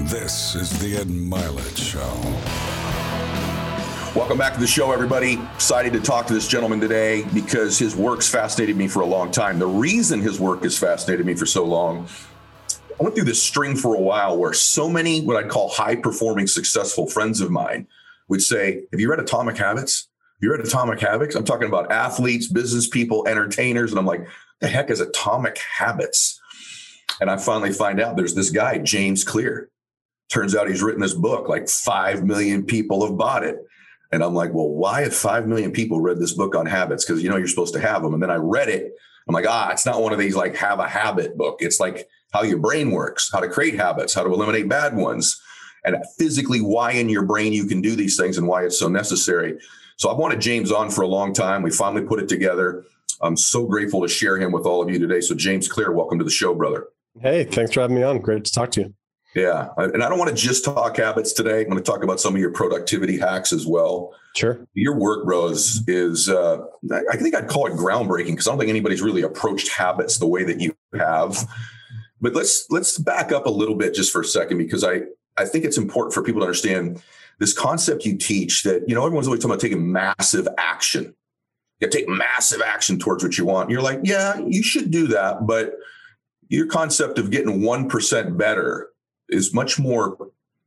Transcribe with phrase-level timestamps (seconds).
[0.00, 2.20] This is the Ed Mylett Show.
[4.16, 5.40] Welcome back to the show, everybody.
[5.54, 9.30] Excited to talk to this gentleman today because his work's fascinated me for a long
[9.30, 9.58] time.
[9.58, 12.06] The reason his work has fascinated me for so long,
[12.70, 15.96] I went through this string for a while where so many what I'd call high
[15.96, 17.88] performing, successful friends of mine
[18.28, 20.08] would say, Have you read Atomic Habits?
[20.40, 21.34] You read Atomic Habits?
[21.34, 23.92] I'm talking about athletes, business people, entertainers.
[23.92, 24.28] And I'm like,
[24.60, 26.38] the heck is Atomic Habits?
[27.18, 29.70] And I finally find out there's this guy, James Clear.
[30.28, 33.56] Turns out he's written this book, like 5 million people have bought it.
[34.12, 37.04] And I'm like, well, why have 5 million people read this book on habits?
[37.04, 38.14] Because you know you're supposed to have them.
[38.14, 38.92] And then I read it.
[39.28, 41.58] I'm like, ah, it's not one of these like have a habit book.
[41.60, 45.40] It's like how your brain works, how to create habits, how to eliminate bad ones,
[45.84, 48.88] and physically why in your brain you can do these things and why it's so
[48.88, 49.58] necessary.
[49.96, 51.62] So I've wanted James on for a long time.
[51.62, 52.84] We finally put it together.
[53.20, 55.20] I'm so grateful to share him with all of you today.
[55.20, 56.88] So, James Clear, welcome to the show, brother.
[57.20, 58.18] Hey, thanks for having me on.
[58.18, 58.94] Great to talk to you.
[59.36, 59.68] Yeah.
[59.76, 61.60] And I don't want to just talk habits today.
[61.60, 64.14] I'm going to talk about some of your productivity hacks as well.
[64.34, 64.66] Sure.
[64.72, 66.64] Your work, Rose, is, uh,
[67.12, 70.26] I think I'd call it groundbreaking because I don't think anybody's really approached habits the
[70.26, 71.46] way that you have.
[72.18, 75.02] But let's let's back up a little bit just for a second because I
[75.36, 77.02] I think it's important for people to understand
[77.38, 81.14] this concept you teach that you know everyone's always talking about taking massive action.
[81.80, 83.68] You take massive action towards what you want.
[83.68, 85.74] And you're like, yeah, you should do that, but
[86.48, 88.88] your concept of getting one percent better
[89.28, 90.16] is much more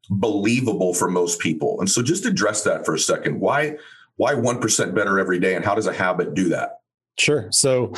[0.09, 1.79] believable for most people.
[1.79, 3.39] And so just address that for a second.
[3.39, 3.77] Why
[4.17, 6.81] why 1% better every day and how does a habit do that?
[7.17, 7.47] Sure.
[7.51, 7.93] So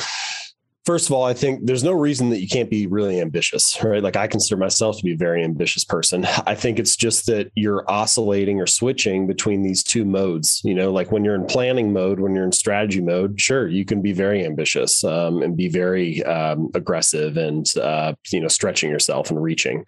[0.84, 4.02] First of all, I think there's no reason that you can't be really ambitious, right?
[4.02, 6.24] Like I consider myself to be a very ambitious person.
[6.46, 10.60] I think it's just that you're oscillating or switching between these two modes.
[10.64, 13.84] You know, like when you're in planning mode, when you're in strategy mode, sure, you
[13.84, 18.90] can be very ambitious um, and be very um, aggressive and, uh, you know, stretching
[18.90, 19.84] yourself and reaching.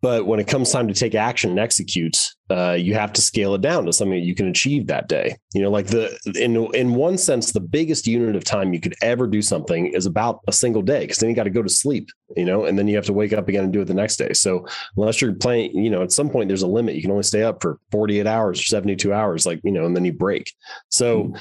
[0.00, 2.16] But when it comes time to take action and execute,
[2.50, 5.36] uh, you have to scale it down to something that you can achieve that day.
[5.54, 8.94] You know, like the in in one sense, the biggest unit of time you could
[9.00, 11.68] ever do something is about a single day because then you got to go to
[11.68, 12.10] sleep.
[12.36, 14.16] You know, and then you have to wake up again and do it the next
[14.16, 14.32] day.
[14.32, 14.66] So
[14.96, 16.96] unless you're playing, you know, at some point there's a limit.
[16.96, 19.96] You can only stay up for 48 hours or 72 hours, like you know, and
[19.96, 20.52] then you break.
[20.88, 21.40] So mm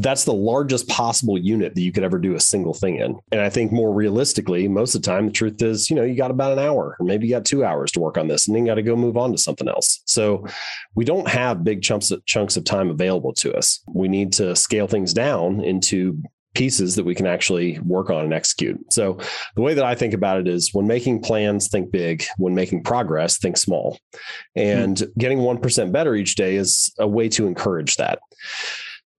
[0.00, 3.18] that's the largest possible unit that you could ever do a single thing in.
[3.32, 6.14] And I think more realistically, most of the time, the truth is, you know, you
[6.16, 8.56] got about an hour or maybe you got two hours to work on this and
[8.56, 10.02] then you got to go move on to something else.
[10.04, 10.46] So
[10.94, 13.80] we don't have big chunks of, chunks of time available to us.
[13.92, 16.20] We need to scale things down into
[16.54, 18.80] pieces that we can actually work on and execute.
[18.92, 19.18] So
[19.56, 22.24] the way that I think about it is when making plans, think big.
[22.38, 23.98] When making progress, think small.
[24.54, 25.06] And hmm.
[25.18, 28.20] getting 1% better each day is a way to encourage that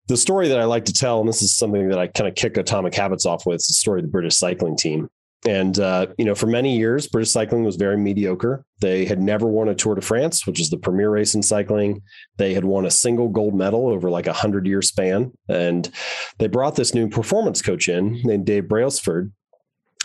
[0.06, 2.34] the story that I like to tell, and this is something that I kind of
[2.34, 5.08] kick Atomic Habits off with, is the story of the British cycling team.
[5.46, 8.64] And uh, you know, for many years, British cycling was very mediocre.
[8.80, 12.00] They had never won a Tour de France, which is the premier race in cycling.
[12.38, 15.90] They had won a single gold medal over like a hundred year span, and
[16.38, 19.32] they brought this new performance coach in named Dave Brailsford,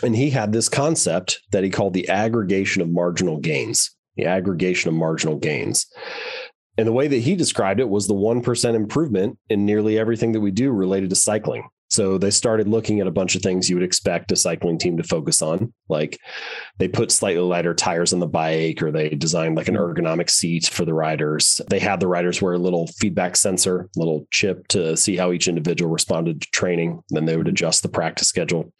[0.02, 3.96] and he had this concept that he called the aggregation of marginal gains.
[4.16, 5.86] The aggregation of marginal gains.
[6.80, 10.40] And the way that he described it was the 1% improvement in nearly everything that
[10.40, 11.68] we do related to cycling.
[11.90, 14.96] So they started looking at a bunch of things you would expect a cycling team
[14.96, 15.74] to focus on.
[15.90, 16.18] Like
[16.78, 20.00] they put slightly lighter tires on the bike, or they designed like an mm-hmm.
[20.00, 21.60] ergonomic seat for the riders.
[21.68, 25.32] They had the riders wear a little feedback sensor, a little chip to see how
[25.32, 27.02] each individual responded to training.
[27.10, 27.56] Then they would mm-hmm.
[27.56, 28.72] adjust the practice schedule.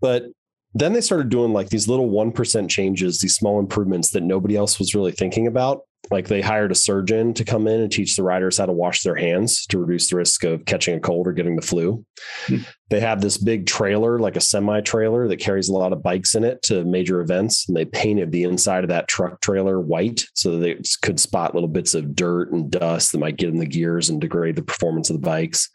[0.00, 0.24] But
[0.72, 4.78] then they started doing like these little 1% changes, these small improvements that nobody else
[4.78, 5.82] was really thinking about.
[6.10, 9.02] Like they hired a surgeon to come in and teach the riders how to wash
[9.02, 12.04] their hands to reduce the risk of catching a cold or getting the flu.
[12.46, 12.58] Hmm.
[12.88, 16.34] They have this big trailer, like a semi trailer that carries a lot of bikes
[16.34, 17.68] in it to major events.
[17.68, 21.54] And they painted the inside of that truck trailer white so that they could spot
[21.54, 24.62] little bits of dirt and dust that might get in the gears and degrade the
[24.62, 25.70] performance of the bikes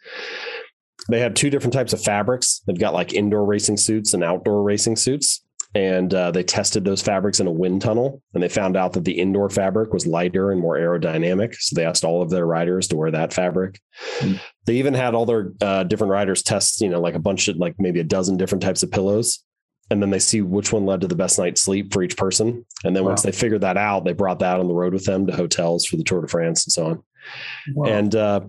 [1.08, 2.62] they have two different types of fabrics.
[2.66, 5.44] They've got like indoor racing suits and outdoor racing suits.
[5.76, 9.04] And uh, they tested those fabrics in a wind tunnel and they found out that
[9.04, 11.54] the indoor fabric was lighter and more aerodynamic.
[11.56, 13.78] So they asked all of their riders to wear that fabric.
[14.20, 14.36] Mm-hmm.
[14.64, 17.58] They even had all their uh, different riders test, you know, like a bunch of
[17.58, 19.44] like maybe a dozen different types of pillows.
[19.90, 22.64] And then they see which one led to the best night's sleep for each person.
[22.82, 23.10] And then wow.
[23.10, 25.84] once they figured that out, they brought that on the road with them to hotels
[25.84, 27.02] for the Tour de France and so on.
[27.74, 27.86] Wow.
[27.86, 28.40] And uh,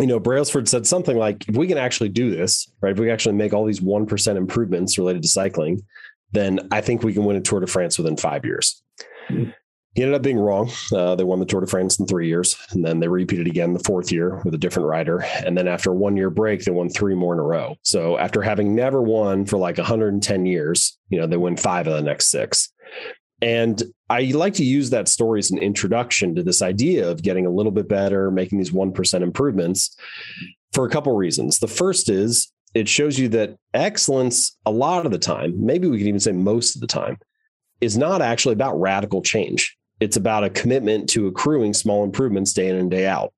[0.00, 2.92] you know, Brailsford said something like, if we can actually do this, right?
[2.92, 5.82] If we actually make all these 1% improvements related to cycling,
[6.34, 8.82] then I think we can win a Tour de France within five years.
[9.30, 9.50] Mm-hmm.
[9.94, 10.72] He ended up being wrong.
[10.92, 13.72] Uh, they won the Tour de France in three years, and then they repeated again
[13.72, 15.20] the fourth year with a different rider.
[15.44, 17.76] And then after a one year break, they won three more in a row.
[17.82, 21.94] So after having never won for like 110 years, you know, they win five of
[21.94, 22.72] the next six.
[23.40, 23.80] And
[24.10, 27.50] I like to use that story as an introduction to this idea of getting a
[27.50, 29.96] little bit better, making these 1% improvements
[30.72, 31.60] for a couple reasons.
[31.60, 35.98] The first is it shows you that excellence, a lot of the time, maybe we
[35.98, 37.18] can even say most of the time,
[37.80, 39.76] is not actually about radical change.
[40.00, 43.32] It's about a commitment to accruing small improvements day in and day out.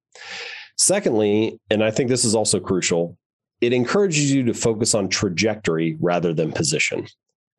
[0.78, 3.16] Secondly, and I think this is also crucial,
[3.60, 7.06] it encourages you to focus on trajectory rather than position.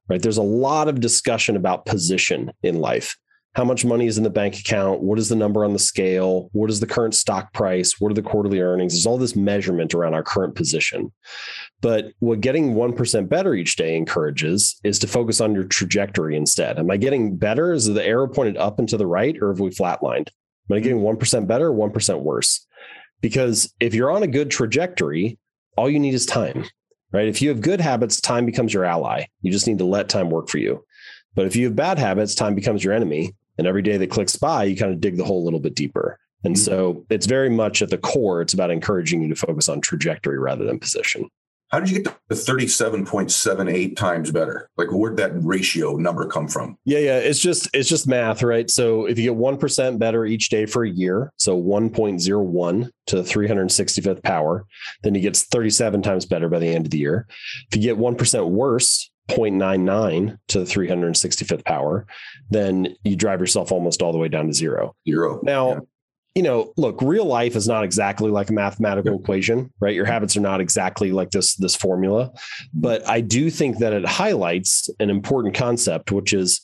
[0.08, 0.22] Right?
[0.22, 3.18] There's a lot of discussion about position in life.
[3.58, 5.02] How much money is in the bank account?
[5.02, 6.48] What is the number on the scale?
[6.52, 8.00] What is the current stock price?
[8.00, 8.94] What are the quarterly earnings?
[8.94, 11.12] There's all this measurement around our current position.
[11.82, 16.78] But what getting 1% better each day encourages is to focus on your trajectory instead.
[16.78, 17.74] Am I getting better?
[17.74, 20.28] Is the arrow pointed up and to the right, or have we flatlined?
[20.70, 22.64] Am I getting 1% better or 1% worse?
[23.22, 25.40] Because if you're on a good trajectory,
[25.76, 26.64] all you need is time,
[27.12, 27.28] right?
[27.28, 29.26] If you have good habits, time becomes your ally.
[29.42, 30.86] You just need to let time work for you.
[31.34, 33.34] But if you have bad habits, time becomes your enemy.
[33.58, 35.76] And every day that clicks by, you kind of dig the hole a little bit
[35.76, 36.20] deeper.
[36.44, 36.64] And mm-hmm.
[36.64, 40.40] so it's very much at the core, it's about encouraging you to focus on trajectory
[40.40, 41.30] rather than position.
[41.70, 44.70] How did you get to 37.78 times better?
[44.78, 46.78] Like where'd that ratio number come from?
[46.86, 47.18] Yeah, yeah.
[47.18, 48.70] It's just it's just math, right?
[48.70, 53.22] So if you get 1% better each day for a year, so 1.01 to the
[53.22, 54.66] 365th power,
[55.04, 57.28] then you get 37 times better by the end of the year.
[57.70, 62.06] If you get 1% worse, 0.99 to the 365th power,
[62.50, 64.96] then you drive yourself almost all the way down to zero.
[65.08, 65.40] Zero.
[65.44, 65.80] Now, yeah
[66.38, 69.96] you know, look, real life is not exactly like a mathematical equation, right?
[69.96, 72.32] Your habits are not exactly like this this formula,
[72.76, 76.62] but I do think that it highlights an important concept, which is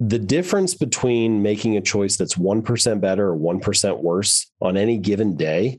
[0.00, 5.36] the difference between making a choice that's 1% better or 1% worse on any given
[5.36, 5.78] day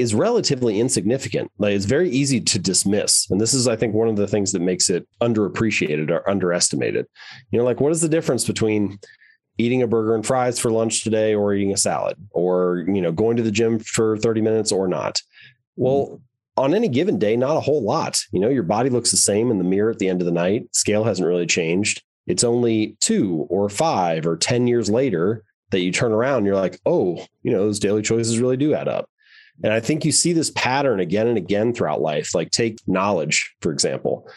[0.00, 1.50] is relatively insignificant.
[1.58, 3.30] Like it's very easy to dismiss.
[3.30, 7.06] And this is, I think, one of the things that makes it underappreciated or underestimated.
[7.50, 8.98] You know, like what is the difference between
[9.58, 13.12] eating a burger and fries for lunch today or eating a salad or you know
[13.12, 15.20] going to the gym for 30 minutes or not
[15.76, 16.18] well
[16.56, 19.50] on any given day not a whole lot you know your body looks the same
[19.50, 22.96] in the mirror at the end of the night scale hasn't really changed it's only
[23.00, 27.52] two or five or 10 years later that you turn around you're like oh you
[27.52, 29.09] know those daily choices really do add up
[29.62, 33.54] and i think you see this pattern again and again throughout life like take knowledge
[33.60, 34.28] for example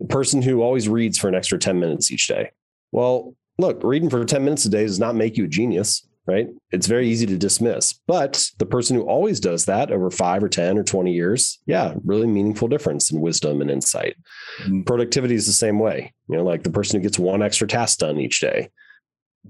[0.00, 2.50] the person who always reads for an extra 10 minutes each day
[2.92, 6.48] well look, reading for 10 minutes a day does not make you a genius, right?
[6.70, 7.92] It's very easy to dismiss.
[8.06, 11.94] But the person who always does that over five or 10 or 20 years, yeah,
[12.04, 14.16] really meaningful difference in wisdom and insight.
[14.62, 14.82] Mm-hmm.
[14.82, 16.12] Productivity is the same way.
[16.28, 18.70] You know, like the person who gets one extra task done each day.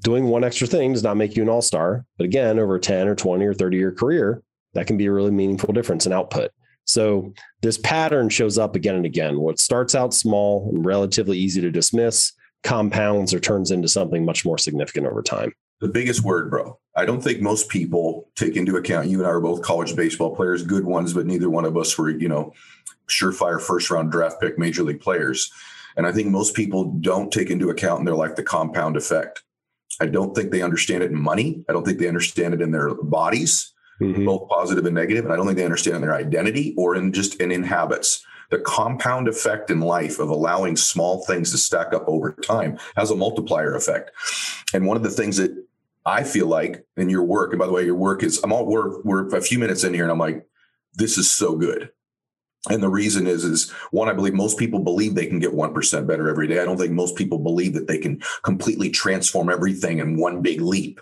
[0.01, 2.05] Doing one extra thing does not make you an all star.
[2.19, 4.43] But again, over a 10 or 20 or 30 year career,
[4.75, 6.51] that can be a really meaningful difference in output.
[6.85, 7.33] So
[7.63, 9.41] this pattern shows up again and again.
[9.41, 12.33] What starts out small and relatively easy to dismiss
[12.63, 15.53] compounds or turns into something much more significant over time.
[15.81, 16.79] The biggest word, bro.
[16.97, 19.09] I don't think most people take into account.
[19.09, 21.97] You and I are both college baseball players, good ones, but neither one of us
[21.99, 22.53] were, you know,
[23.09, 25.53] surefire first round draft pick major league players.
[25.97, 29.43] And I think most people don't take into account in their life the compound effect.
[30.01, 31.65] I don't think they understand it in money.
[31.69, 34.25] I don't think they understand it in their bodies, mm-hmm.
[34.25, 35.25] both positive and negative.
[35.25, 38.59] And I don't think they understand their identity or in just and in habits the
[38.61, 43.17] compound effect in life of allowing small things to stack up over time has a
[43.17, 44.11] multiplier effect.
[44.73, 45.51] And one of the things that
[46.07, 48.67] I feel like in your work, and by the way, your work is I'm all
[48.67, 50.47] we're we're a few minutes in here and I'm like,
[50.95, 51.91] this is so good.
[52.71, 56.07] And the reason is, is one, I believe most people believe they can get 1%
[56.07, 56.61] better every day.
[56.61, 60.63] I don't think most people believe that they can completely transform everything in one big
[60.63, 61.01] leap.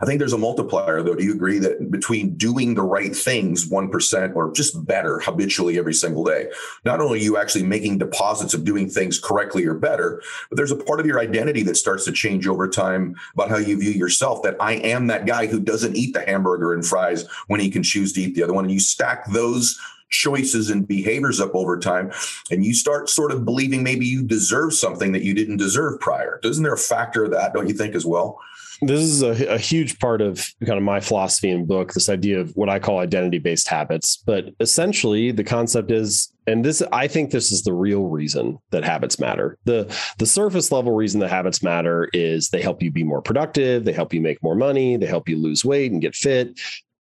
[0.00, 1.14] I think there's a multiplier, though.
[1.14, 5.94] Do you agree that between doing the right things 1% or just better habitually every
[5.94, 6.48] single day,
[6.84, 10.72] not only are you actually making deposits of doing things correctly or better, but there's
[10.72, 13.92] a part of your identity that starts to change over time about how you view
[13.92, 17.70] yourself that I am that guy who doesn't eat the hamburger and fries when he
[17.70, 18.64] can choose to eat the other one.
[18.64, 19.78] And you stack those
[20.12, 22.12] choices and behaviors up over time
[22.50, 26.38] and you start sort of believing maybe you deserve something that you didn't deserve prior.
[26.44, 28.38] Isn't there a factor of that, don't you think, as well?
[28.82, 32.40] this is a, a, huge part of kind of my philosophy and book this idea
[32.40, 37.06] of what i call identity based habits but essentially the concept is and this i
[37.06, 39.84] think this is the real reason that habits matter the
[40.18, 43.92] the surface level reason that habits matter is they help you be more productive they
[43.92, 46.58] help you make more money they help you lose weight and get fit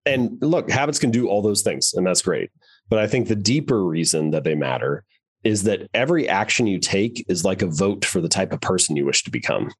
[0.06, 2.50] and look habits can do all those things and that's great
[2.90, 5.04] but i think the deeper reason that they matter
[5.42, 8.96] is that every action you take is like a vote for the type of person
[8.96, 9.70] you wish to become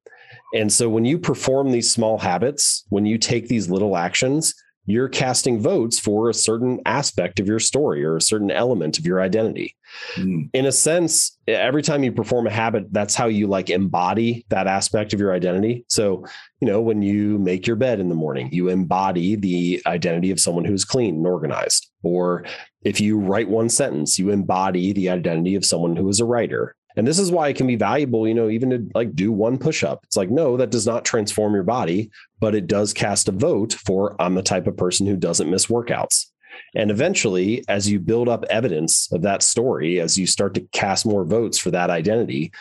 [0.54, 4.54] and so when you perform these small habits, when you take these little actions,
[4.86, 9.06] you're casting votes for a certain aspect of your story or a certain element of
[9.06, 9.76] your identity.
[10.14, 10.50] Mm.
[10.52, 14.66] In a sense, every time you perform a habit, that's how you like embody that
[14.66, 15.84] aspect of your identity.
[15.88, 16.24] So,
[16.60, 20.40] you know, when you make your bed in the morning, you embody the identity of
[20.40, 21.90] someone who's clean and organized.
[22.02, 22.44] Or
[22.82, 26.74] if you write one sentence, you embody the identity of someone who is a writer.
[26.96, 29.58] And this is why it can be valuable, you know, even to like do one
[29.58, 30.00] push up.
[30.04, 33.74] It's like, no, that does not transform your body, but it does cast a vote
[33.74, 36.26] for I'm the type of person who doesn't miss workouts.
[36.74, 41.06] And eventually, as you build up evidence of that story, as you start to cast
[41.06, 42.52] more votes for that identity,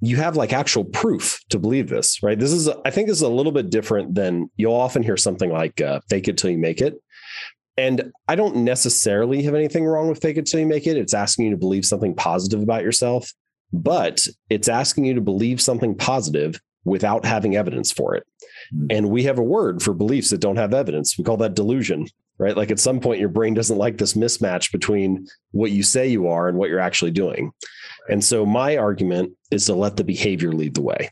[0.00, 2.38] you have like actual proof to believe this, right?
[2.38, 5.50] This is, I think, this is a little bit different than you'll often hear something
[5.50, 6.94] like uh, fake it till you make it.
[7.76, 10.96] And I don't necessarily have anything wrong with fake it till you make it.
[10.96, 13.32] It's asking you to believe something positive about yourself,
[13.72, 18.24] but it's asking you to believe something positive without having evidence for it.
[18.72, 18.86] Hmm.
[18.90, 21.16] And we have a word for beliefs that don't have evidence.
[21.16, 22.06] We call that delusion
[22.38, 22.56] right?
[22.56, 26.28] Like at some point, your brain doesn't like this mismatch between what you say you
[26.28, 27.52] are and what you're actually doing.
[28.08, 31.10] And so, my argument is to let the behavior lead the way.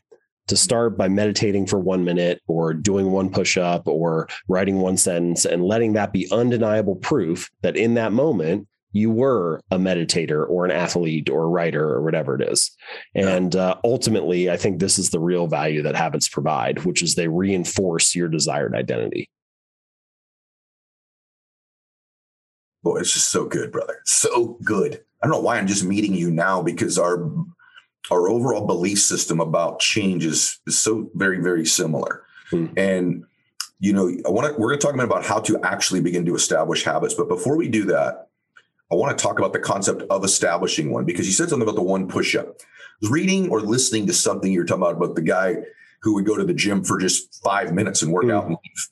[0.48, 4.96] To start by meditating for one minute or doing one push up or writing one
[4.96, 10.48] sentence and letting that be undeniable proof that in that moment, you were a meditator
[10.48, 12.70] or an athlete or a writer or whatever it is.
[13.14, 17.14] And uh, ultimately, I think this is the real value that habits provide, which is
[17.14, 19.28] they reinforce your desired identity.
[22.86, 24.00] Boy, it's just so good, brother.
[24.04, 25.02] So good.
[25.20, 27.28] I don't know why I'm just meeting you now because our
[28.12, 32.22] our overall belief system about change is, is so very, very similar.
[32.48, 32.66] Hmm.
[32.76, 33.24] And
[33.80, 36.36] you know, I want to we're going to talk about how to actually begin to
[36.36, 37.12] establish habits.
[37.12, 38.28] But before we do that,
[38.92, 41.74] I want to talk about the concept of establishing one because you said something about
[41.74, 42.60] the one push-up.
[43.10, 45.56] Reading or listening to something you were talking about about the guy
[46.02, 48.32] who would go to the gym for just five minutes and work mm.
[48.32, 48.88] out and leave.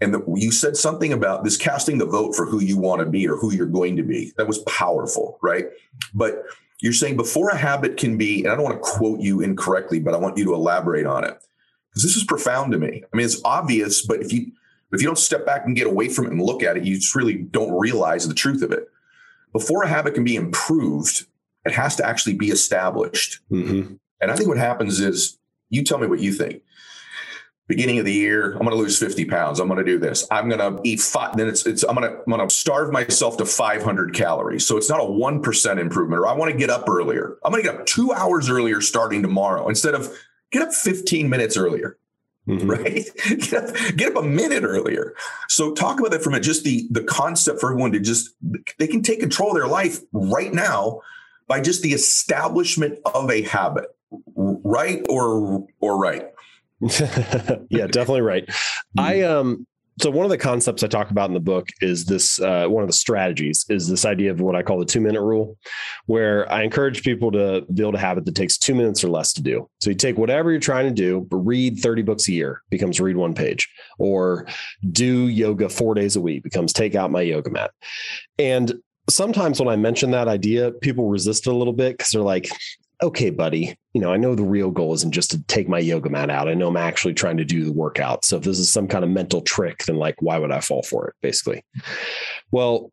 [0.00, 3.06] And the, you said something about this casting the vote for who you want to
[3.06, 4.32] be or who you're going to be.
[4.36, 5.66] That was powerful, right?
[6.12, 6.42] But
[6.80, 10.00] you're saying before a habit can be, and I don't want to quote you incorrectly,
[10.00, 11.38] but I want you to elaborate on it
[11.90, 13.04] because this is profound to me.
[13.12, 14.52] I mean, it's obvious, but if you
[14.92, 16.96] if you don't step back and get away from it and look at it, you
[16.96, 18.88] just really don't realize the truth of it.
[19.52, 21.26] Before a habit can be improved,
[21.64, 23.40] it has to actually be established.
[23.50, 23.94] Mm-hmm.
[24.20, 25.38] And I think what happens is,
[25.70, 26.62] you tell me what you think
[27.66, 29.58] beginning of the year i'm going to lose 50 pounds.
[29.58, 30.26] I'm going to do this.
[30.30, 32.92] I'm going to eat five then it's, it's i'm going to i'm going to starve
[32.92, 34.66] myself to 500 calories.
[34.66, 37.38] So it's not a 1% improvement or i want to get up earlier.
[37.44, 40.14] I'm going to get up two hours earlier starting tomorrow instead of
[40.50, 41.98] get up 15 minutes earlier
[42.48, 42.70] mm-hmm.
[42.70, 43.08] right?
[43.38, 45.14] Get up, get up a minute earlier.
[45.48, 48.30] So talk about that from it just the the concept for everyone to just
[48.78, 51.00] they can take control of their life right now
[51.46, 53.86] by just the establishment of a habit
[54.36, 56.33] right or or right
[57.70, 58.44] yeah, definitely right.
[58.98, 59.38] I mm-hmm.
[59.38, 59.66] um
[60.00, 62.82] so one of the concepts I talk about in the book is this uh, one
[62.82, 65.56] of the strategies is this idea of what I call the two minute rule,
[66.06, 69.42] where I encourage people to build a habit that takes two minutes or less to
[69.42, 69.68] do.
[69.80, 73.00] So you take whatever you're trying to do, but read 30 books a year becomes
[73.00, 74.46] read one page, or
[74.90, 77.70] do yoga four days a week becomes take out my yoga mat.
[78.36, 78.74] And
[79.08, 82.50] sometimes when I mention that idea, people resist it a little bit because they're like,
[83.02, 86.10] okay, buddy, you know, I know the real goal isn't just to take my yoga
[86.10, 86.48] mat out.
[86.48, 88.24] I know I'm actually trying to do the workout.
[88.24, 90.82] So if this is some kind of mental trick, then like, why would I fall
[90.82, 91.14] for it?
[91.20, 91.64] Basically.
[92.50, 92.90] Well,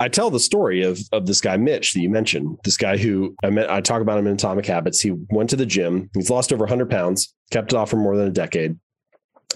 [0.00, 2.58] I tell the story of of this guy Mitch that you mentioned.
[2.64, 5.00] This guy who I met, I talk about him in Atomic Habits.
[5.00, 6.10] He went to the gym.
[6.14, 8.76] He's lost over 100 pounds, kept it off for more than a decade.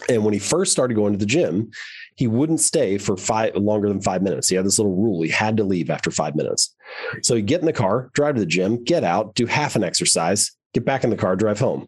[0.09, 1.71] And when he first started going to the gym,
[2.17, 4.49] he wouldn't stay for five longer than five minutes.
[4.49, 5.23] He had this little rule.
[5.23, 6.75] He had to leave after five minutes.
[7.23, 9.85] So he'd get in the car, drive to the gym, get out, do half an
[9.85, 11.87] exercise, get back in the car, drive home.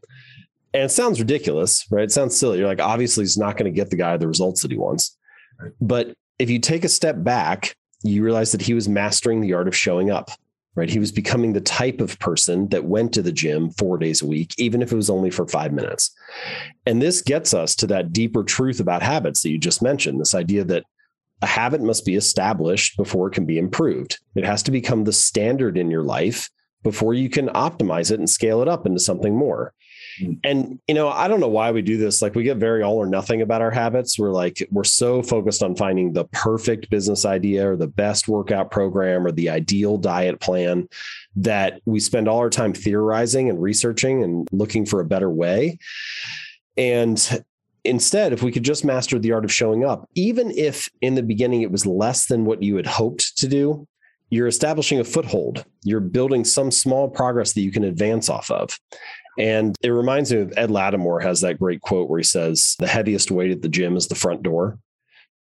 [0.75, 2.05] And it sounds ridiculous, right?
[2.05, 2.59] It sounds silly.
[2.59, 5.17] You're like, obviously, he's not going to get the guy the results that he wants.
[5.81, 9.67] But if you take a step back, you realize that he was mastering the art
[9.67, 10.31] of showing up
[10.79, 10.89] right?
[10.89, 14.27] He was becoming the type of person that went to the gym four days a
[14.27, 16.15] week, even if it was only for five minutes.
[16.87, 20.37] And this gets us to that deeper truth about habits that you just mentioned this
[20.37, 20.85] idea that
[21.43, 24.21] a habit must be established before it can be improved.
[24.37, 26.49] It has to become the standard in your life
[26.85, 29.75] before you can optimize it and scale it up into something more.
[30.21, 30.39] Mm.
[30.45, 32.23] And you know, I don't know why we do this.
[32.23, 34.19] Like we get very all or nothing about our habits.
[34.19, 38.71] We're like we're so focused on finding the perfect business idea or the best workout
[38.71, 40.89] program or the ideal diet plan
[41.37, 45.79] that we spend all our time theorizing and researching and looking for a better way.
[46.77, 47.45] And
[47.85, 51.23] instead, if we could just master the art of showing up, even if in the
[51.23, 53.87] beginning it was less than what you had hoped to do,
[54.31, 55.65] you're establishing a foothold.
[55.85, 58.79] You're building some small progress that you can advance off of.
[59.39, 62.89] And it reminds me of Ed Latimore has that great quote where he says, the
[62.89, 64.79] heaviest weight at the gym is the front door.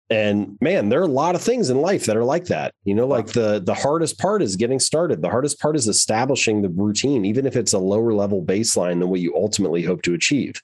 [0.09, 2.73] And man, there are a lot of things in life that are like that.
[2.85, 5.21] You know, like the the hardest part is getting started.
[5.21, 9.09] The hardest part is establishing the routine, even if it's a lower level baseline than
[9.09, 10.63] what you ultimately hope to achieve.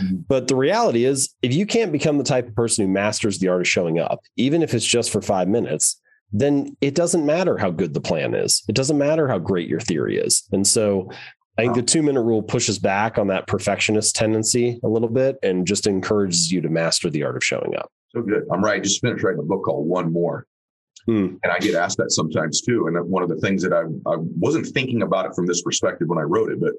[0.00, 0.18] Mm-hmm.
[0.28, 3.48] But the reality is, if you can't become the type of person who masters the
[3.48, 6.00] art of showing up, even if it's just for five minutes,
[6.32, 8.62] then it doesn't matter how good the plan is.
[8.68, 10.46] It doesn't matter how great your theory is.
[10.52, 11.10] And so
[11.58, 11.82] I think wow.
[11.82, 15.86] the two minute rule pushes back on that perfectionist tendency a little bit and just
[15.86, 17.90] encourages you to master the art of showing up.
[18.08, 18.44] So good.
[18.52, 18.80] I'm right.
[18.80, 20.46] I just finished writing a book called One More.
[21.06, 21.36] Hmm.
[21.42, 22.86] And I get asked that sometimes too.
[22.86, 26.08] And one of the things that I, I wasn't thinking about it from this perspective
[26.08, 26.72] when I wrote it, but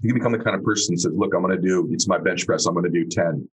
[0.00, 2.08] you can become the kind of person that says, look, I'm going to do, it's
[2.08, 2.66] my bench press.
[2.66, 3.48] I'm going to do 10.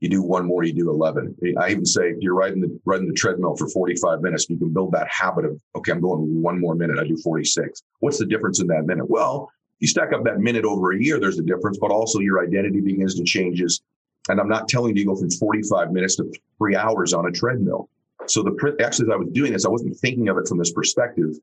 [0.00, 1.36] You do one more, you do 11.
[1.58, 4.72] I even say, if you're riding the, riding the treadmill for 45 minutes, you can
[4.72, 6.98] build that habit of, okay, I'm going one more minute.
[6.98, 7.82] I do 46.
[8.00, 9.08] What's the difference in that minute?
[9.08, 12.44] Well, you stack up that minute over a year, there's a difference, but also your
[12.44, 13.82] identity begins to changes.
[14.28, 17.30] And I'm not telling you to go from 45 minutes to three hours on a
[17.30, 17.88] treadmill.
[18.26, 20.72] So the actually, as I was doing this, I wasn't thinking of it from this
[20.72, 21.34] perspective.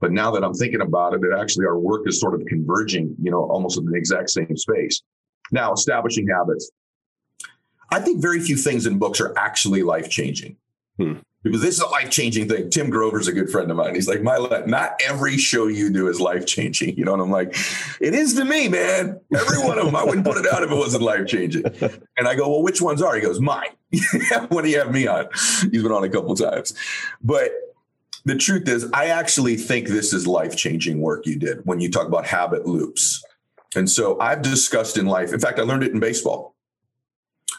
[0.00, 3.16] But now that I'm thinking about it, it actually our work is sort of converging,
[3.20, 5.02] you know, almost in the exact same space.
[5.50, 6.70] Now, establishing habits.
[7.90, 10.56] I think very few things in books are actually life changing.
[10.98, 12.68] Hmm because this is a life changing thing.
[12.70, 13.94] Tim Grover's a good friend of mine.
[13.94, 16.78] He's like, my not every show you do is life changing.
[16.98, 17.54] You know, and I'm like,
[18.00, 19.20] it is to me, man.
[19.32, 21.64] Every one of them, I wouldn't put it out if it wasn't life changing.
[22.16, 23.14] And I go, well, which ones are?
[23.14, 23.68] He goes, mine.
[24.48, 25.28] when do you have me on?
[25.70, 26.74] He's been on a couple times,
[27.22, 27.52] but
[28.24, 31.90] the truth is, I actually think this is life changing work you did when you
[31.90, 33.22] talk about habit loops.
[33.76, 35.32] And so I've discussed in life.
[35.32, 36.56] In fact, I learned it in baseball.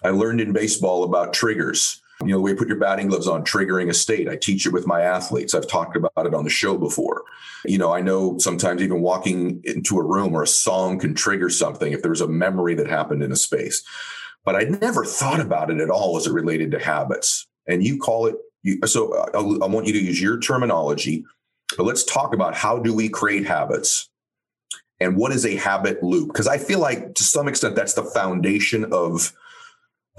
[0.03, 3.27] I learned in baseball about triggers you know, the way you put your batting gloves
[3.27, 4.27] on, triggering a state.
[4.27, 5.53] I teach it with my athletes.
[5.53, 7.23] I've talked about it on the show before.
[7.63, 11.49] You know, I know sometimes even walking into a room or a song can trigger
[11.49, 13.83] something if there's a memory that happened in a space.
[14.43, 17.47] But I never thought about it at all as it related to habits.
[17.67, 21.23] And you call it, you, so I, I want you to use your terminology,
[21.77, 24.09] but let's talk about how do we create habits
[24.99, 26.27] and what is a habit loop?
[26.27, 29.31] Because I feel like to some extent that's the foundation of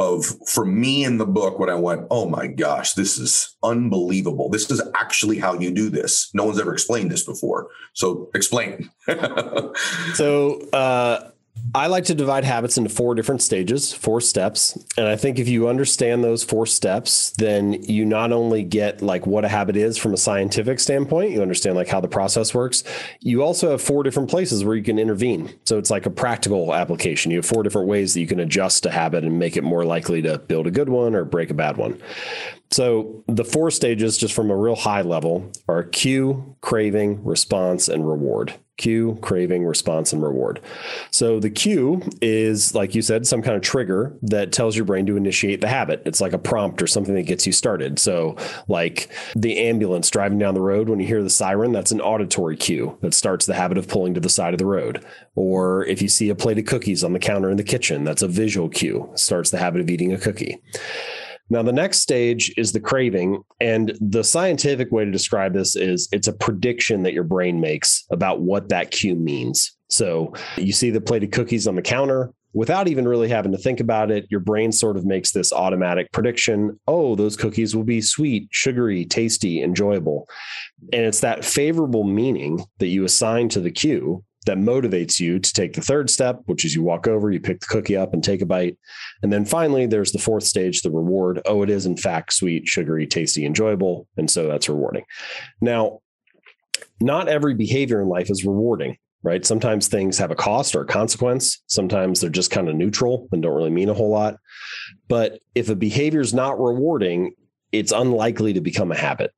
[0.01, 4.49] of for me in the book when I went, oh my gosh, this is unbelievable.
[4.49, 6.31] This is actually how you do this.
[6.33, 7.69] No one's ever explained this before.
[7.93, 8.91] So explain.
[10.15, 11.30] so uh,
[11.75, 14.77] I like to divide habits into four different stages, four steps.
[14.97, 19.27] And I think if you understand those four steps, then you not only get like
[19.27, 22.83] what a habit is from a scientific standpoint, you understand like how the process works.
[23.21, 25.55] You also have four different places where you can intervene.
[25.65, 27.31] So it's like a practical application.
[27.31, 29.85] You have four different ways that you can adjust a habit and make it more
[29.85, 32.01] likely to build a good one or break a bad one.
[32.73, 38.09] So the four stages, just from a real high level, are cue, craving, response, and
[38.09, 38.55] reward.
[38.81, 40.59] Cue, craving, response, and reward.
[41.11, 45.05] So the cue is, like you said, some kind of trigger that tells your brain
[45.05, 46.01] to initiate the habit.
[46.07, 47.99] It's like a prompt or something that gets you started.
[47.99, 48.37] So,
[48.69, 52.57] like the ambulance driving down the road, when you hear the siren, that's an auditory
[52.57, 55.05] cue that starts the habit of pulling to the side of the road.
[55.35, 58.23] Or if you see a plate of cookies on the counter in the kitchen, that's
[58.23, 60.63] a visual cue, starts the habit of eating a cookie.
[61.51, 63.43] Now, the next stage is the craving.
[63.61, 68.07] And the scientific way to describe this is it's a prediction that your brain makes
[68.11, 69.77] about what that cue means.
[69.89, 72.33] So you see the plate of cookies on the counter.
[72.53, 76.11] Without even really having to think about it, your brain sort of makes this automatic
[76.13, 76.79] prediction.
[76.89, 80.29] Oh, those cookies will be sweet, sugary, tasty, enjoyable.
[80.93, 85.53] And it's that favorable meaning that you assign to the cue that motivates you to
[85.53, 88.25] take the third step, which is you walk over, you pick the cookie up and
[88.25, 88.79] take a bite.
[89.23, 91.43] And then finally, there's the fourth stage, the reward.
[91.45, 94.07] Oh, it is in fact sweet, sugary, tasty, enjoyable.
[94.17, 95.05] And so that's rewarding.
[95.61, 96.01] Now,
[97.01, 99.45] not every behavior in life is rewarding, right?
[99.45, 101.63] Sometimes things have a cost or a consequence.
[101.67, 104.37] Sometimes they're just kind of neutral and don't really mean a whole lot.
[105.09, 107.35] But if a behavior is not rewarding,
[107.73, 109.33] it's unlikely to become a habit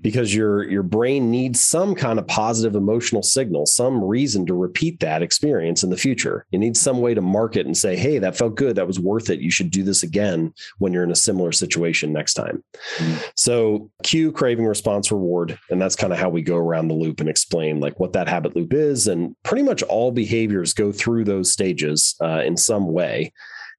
[0.00, 5.00] because your your brain needs some kind of positive emotional signal some reason to repeat
[5.00, 6.46] that experience in the future.
[6.50, 8.76] You need some way to mark it and say hey that felt good.
[8.76, 9.40] That was worth it.
[9.40, 12.62] You should do this again when you're in a similar situation next time.
[12.96, 13.20] Mm-hmm.
[13.36, 17.20] so cue craving response reward and that's kind of how we go around the loop
[17.20, 21.24] and explain like what that habit loop is and pretty much all behaviors go through
[21.24, 23.32] those stages uh, in some way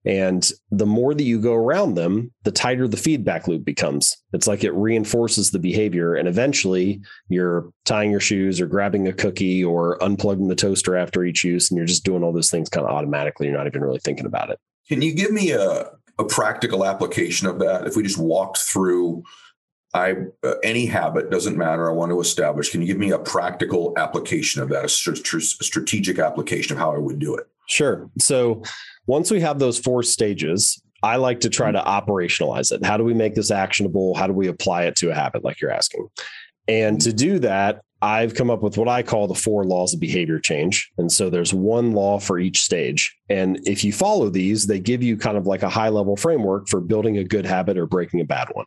[0.06, 4.16] and the more that you go around them, the tighter the feedback loop becomes.
[4.34, 6.14] It's like it reinforces the behavior.
[6.14, 11.24] And eventually you're tying your shoes or grabbing a cookie or unplugging the toaster after
[11.24, 11.72] each use.
[11.72, 13.48] And you're just doing all those things kind of automatically.
[13.48, 14.60] You're not even really thinking about it.
[14.88, 15.90] Can you give me a,
[16.20, 17.88] a practical application of that?
[17.88, 19.24] If we just walked through
[19.96, 21.90] I uh, any habit doesn't matter.
[21.90, 22.70] I want to establish.
[22.70, 26.80] Can you give me a practical application of that, a, st- a strategic application of
[26.80, 27.48] how I would do it?
[27.68, 28.10] Sure.
[28.20, 28.64] So
[29.08, 31.84] once we have those four stages, I like to try mm-hmm.
[31.84, 32.84] to operationalize it.
[32.84, 34.16] How do we make this actionable?
[34.16, 36.08] How do we apply it to a habit, like you're asking?
[36.68, 37.18] And to mm-hmm.
[37.18, 40.92] do that, I've come up with what I call the four laws of behavior change.
[40.98, 43.16] And so there's one law for each stage.
[43.30, 46.68] And if you follow these, they give you kind of like a high level framework
[46.68, 48.66] for building a good habit or breaking a bad one.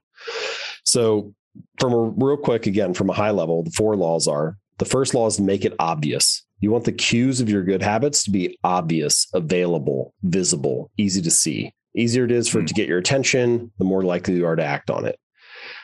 [0.85, 1.35] So,
[1.79, 5.15] from a real quick, again, from a high level, the four laws are the first
[5.15, 6.45] law is to make it obvious.
[6.61, 11.31] You want the cues of your good habits to be obvious, available, visible, easy to
[11.31, 11.73] see.
[11.95, 12.77] Easier it is for it to hmm.
[12.77, 15.19] get your attention, the more likely you are to act on it.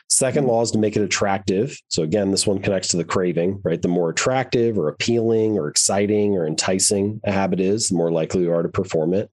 [0.08, 0.50] Second hmm.
[0.50, 1.76] law is to make it attractive.
[1.88, 3.80] So again, this one connects to the craving, right?
[3.80, 8.42] The more attractive or appealing or exciting or enticing a habit is, the more likely
[8.42, 9.30] you are to perform it.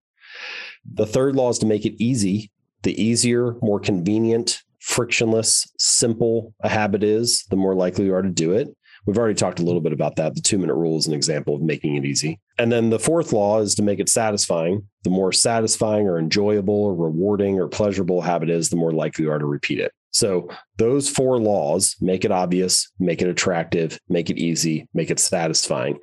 [0.93, 2.52] The third law is to make it easy.
[2.84, 8.30] The easier, more convenient, frictionless, simple a habit is, the more likely you are to
[8.30, 8.76] do it.
[9.06, 10.36] We've already talked a little bit about that.
[10.36, 12.40] The two minute rule is an example of making it easy.
[12.58, 14.88] And then the fourth law is to make it satisfying.
[15.04, 19.26] The more satisfying or enjoyable or rewarding or pleasurable a habit is, the more likely
[19.26, 19.92] you are to repeat it.
[20.12, 25.20] So those four laws make it obvious, make it attractive, make it easy, make it
[25.20, 25.98] satisfying.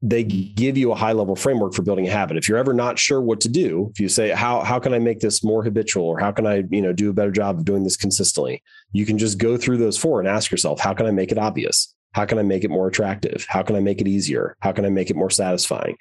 [0.00, 2.36] They give you a high level framework for building a habit.
[2.36, 4.98] If you're ever not sure what to do, if you say, how, how can I
[4.98, 7.64] make this more habitual or how can I, you know, do a better job of
[7.64, 8.62] doing this consistently?
[8.90, 11.38] You can just go through those four and ask yourself, how can I make it
[11.38, 11.94] obvious?
[12.12, 13.46] How can I make it more attractive?
[13.48, 14.56] How can I make it easier?
[14.60, 15.96] How can I make it more satisfying?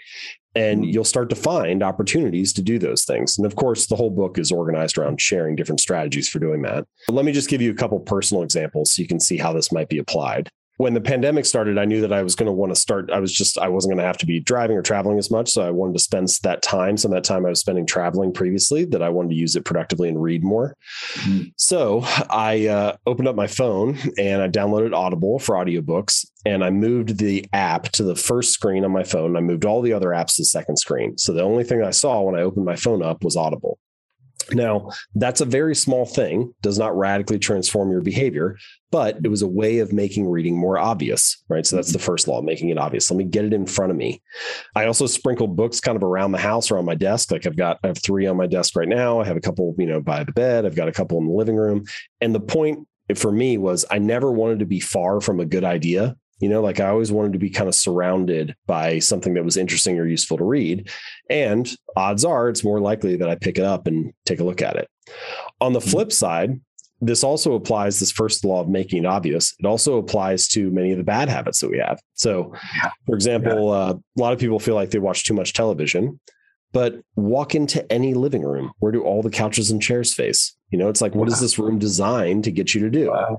[0.53, 0.89] And mm-hmm.
[0.89, 3.37] you'll start to find opportunities to do those things.
[3.37, 6.85] And of course, the whole book is organized around sharing different strategies for doing that.
[7.07, 9.53] But let me just give you a couple personal examples so you can see how
[9.53, 10.49] this might be applied
[10.81, 13.11] when the pandemic started, I knew that I was going to want to start.
[13.11, 15.51] I was just, I wasn't going to have to be driving or traveling as much.
[15.51, 18.33] So I wanted to spend that time, some of that time I was spending traveling
[18.33, 20.75] previously, that I wanted to use it productively and read more.
[21.13, 21.49] Mm-hmm.
[21.55, 26.71] So I uh, opened up my phone and I downloaded Audible for audiobooks and I
[26.71, 29.37] moved the app to the first screen on my phone.
[29.37, 31.15] I moved all the other apps to the second screen.
[31.15, 33.77] So the only thing I saw when I opened my phone up was Audible.
[34.51, 38.57] Now, that's a very small thing, does not radically transform your behavior,
[38.91, 41.65] but it was a way of making reading more obvious, right?
[41.65, 43.09] So that's the first law, making it obvious.
[43.09, 44.21] Let me get it in front of me.
[44.75, 47.31] I also sprinkled books kind of around the house or on my desk.
[47.31, 49.19] Like I've got, I have three on my desk right now.
[49.19, 50.65] I have a couple, you know, by the bed.
[50.65, 51.85] I've got a couple in the living room.
[52.19, 55.63] And the point for me was I never wanted to be far from a good
[55.63, 56.15] idea.
[56.41, 59.57] You know, like I always wanted to be kind of surrounded by something that was
[59.57, 60.89] interesting or useful to read.
[61.29, 64.61] And odds are it's more likely that I pick it up and take a look
[64.61, 64.89] at it.
[65.59, 65.89] On the mm-hmm.
[65.89, 66.59] flip side,
[67.01, 69.55] this also applies this first law of making it obvious.
[69.59, 71.99] It also applies to many of the bad habits that we have.
[72.13, 72.53] So,
[73.07, 73.77] for example, yeah.
[73.77, 76.19] uh, a lot of people feel like they watch too much television,
[76.73, 78.71] but walk into any living room.
[78.79, 80.55] Where do all the couches and chairs face?
[80.69, 81.33] You know, it's like, what wow.
[81.33, 83.09] is this room designed to get you to do?
[83.09, 83.37] Wow.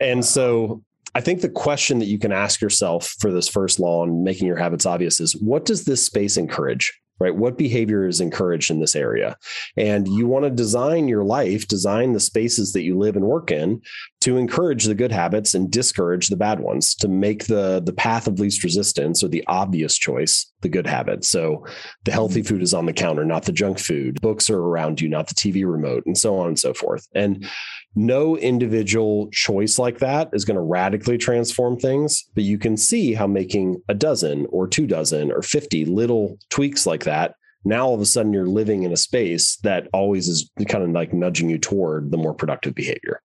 [0.00, 0.82] And so
[1.14, 4.46] I think the question that you can ask yourself for this first law on making
[4.46, 6.92] your habits obvious is what does this space encourage?
[7.18, 7.34] Right?
[7.34, 9.36] What behavior is encouraged in this area?
[9.76, 13.50] And you want to design your life, design the spaces that you live and work
[13.50, 13.82] in
[14.20, 18.26] to encourage the good habits and discourage the bad ones, to make the, the path
[18.26, 21.24] of least resistance or the obvious choice the good habit.
[21.24, 21.64] So
[22.04, 22.48] the healthy mm-hmm.
[22.48, 24.20] food is on the counter, not the junk food.
[24.20, 27.08] Books are around you, not the TV remote, and so on and so forth.
[27.14, 27.48] And
[27.94, 33.14] no individual choice like that is going to radically transform things, but you can see
[33.14, 37.94] how making a dozen or two dozen or 50 little tweaks like that, now all
[37.94, 41.50] of a sudden you're living in a space that always is kind of like nudging
[41.50, 43.22] you toward the more productive behavior.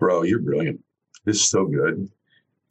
[0.00, 0.82] Bro, you're brilliant.
[1.24, 2.08] This is so good.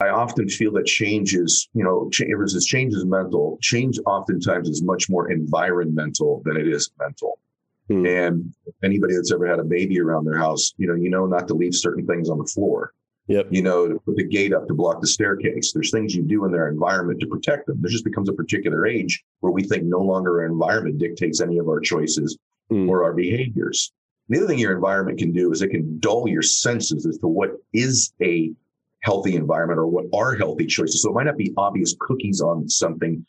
[0.01, 2.31] I often feel that change is, you know, change,
[2.65, 3.57] change is mental.
[3.61, 7.39] Change oftentimes is much more environmental than it is mental.
[7.89, 8.05] Hmm.
[8.05, 11.47] And anybody that's ever had a baby around their house, you know, you know not
[11.49, 12.93] to leave certain things on the floor.
[13.27, 13.47] Yep.
[13.51, 15.71] You know, put the gate up to block the staircase.
[15.71, 17.79] There's things you do in their environment to protect them.
[17.79, 21.59] There just becomes a particular age where we think no longer our environment dictates any
[21.59, 22.37] of our choices
[22.69, 22.89] hmm.
[22.89, 23.91] or our behaviors.
[24.29, 27.27] The other thing your environment can do is it can dull your senses as to
[27.27, 28.51] what is a
[29.01, 31.01] healthy environment or what are healthy choices.
[31.01, 33.25] So it might not be obvious cookies on something,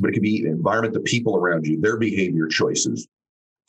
[0.00, 3.08] but it could be environment, the people around you, their behavior choices,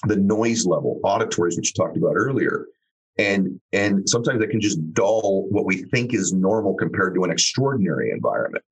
[0.06, 2.68] the noise level, auditories, which you talked about earlier.
[3.18, 7.32] And, and sometimes it can just dull what we think is normal compared to an
[7.32, 8.64] extraordinary environment.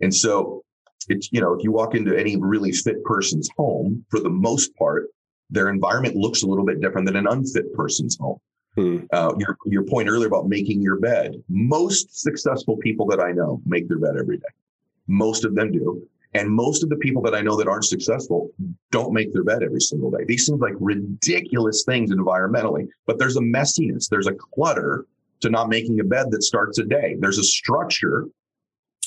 [0.00, 0.64] And so
[1.08, 4.74] it's, you know, if you walk into any really fit person's home, for the most
[4.76, 5.08] part,
[5.50, 8.38] their environment looks a little bit different than an unfit person's home.
[8.76, 8.98] Hmm.
[9.12, 11.42] Uh, your your point earlier about making your bed.
[11.48, 14.52] Most successful people that I know make their bed every day.
[15.08, 16.06] Most of them do.
[16.34, 18.50] And most of the people that I know that aren't successful
[18.92, 20.24] don't make their bed every single day.
[20.24, 25.06] These seem like ridiculous things environmentally, but there's a messiness, there's a clutter
[25.40, 27.16] to not making a bed that starts a day.
[27.18, 28.26] There's a structure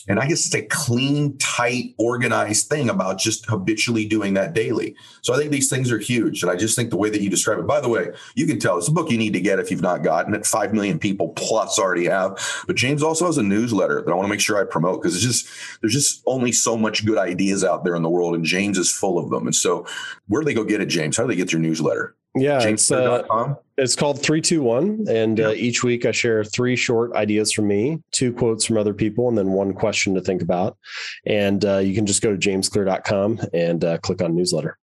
[0.07, 4.95] And I guess it's a clean, tight, organized thing about just habitually doing that daily.
[5.21, 6.43] So I think these things are huge.
[6.43, 8.59] And I just think the way that you describe it, by the way, you can
[8.59, 10.45] tell it's a book you need to get if you've not gotten it.
[10.45, 12.37] Five million people plus already have.
[12.67, 15.15] But James also has a newsletter that I want to make sure I promote because
[15.15, 15.47] it's just,
[15.81, 18.35] there's just only so much good ideas out there in the world.
[18.35, 19.45] And James is full of them.
[19.45, 19.87] And so
[20.27, 21.15] where do they go get it, James?
[21.15, 22.15] How do they get your newsletter?
[22.35, 25.05] Yeah, it's, uh, it's called 321.
[25.07, 28.93] And uh, each week I share three short ideas from me, two quotes from other
[28.93, 30.77] people, and then one question to think about.
[31.25, 34.77] And uh, you can just go to jamesclear.com and uh, click on newsletter.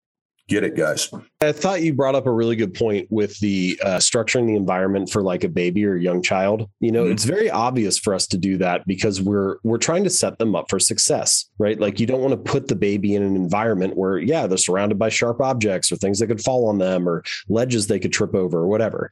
[0.49, 1.11] Get it, guys.
[1.41, 5.09] I thought you brought up a really good point with the uh, structuring the environment
[5.09, 6.69] for like a baby or a young child.
[6.81, 7.13] You know, mm-hmm.
[7.13, 10.57] it's very obvious for us to do that because we're we're trying to set them
[10.57, 11.79] up for success, right?
[11.79, 14.99] Like you don't want to put the baby in an environment where yeah, they're surrounded
[14.99, 18.35] by sharp objects or things that could fall on them or ledges they could trip
[18.35, 19.09] over or whatever.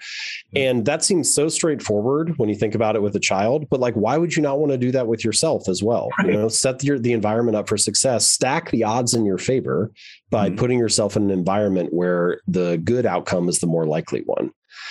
[0.56, 3.94] And that seems so straightforward when you think about it with a child, but like
[3.94, 6.08] why would you not want to do that with yourself as well?
[6.18, 6.26] Right.
[6.26, 9.92] You know, set the, the environment up for success, stack the odds in your favor
[10.30, 10.56] by mm-hmm.
[10.56, 14.50] putting yourself in an environment where the good outcome is the more likely one.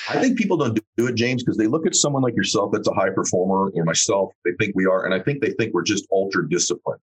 [0.09, 2.87] I think people don't do it, James, because they look at someone like yourself that's
[2.87, 4.31] a high performer or myself.
[4.43, 7.01] They think we are, and I think they think we're just ultra disciplined.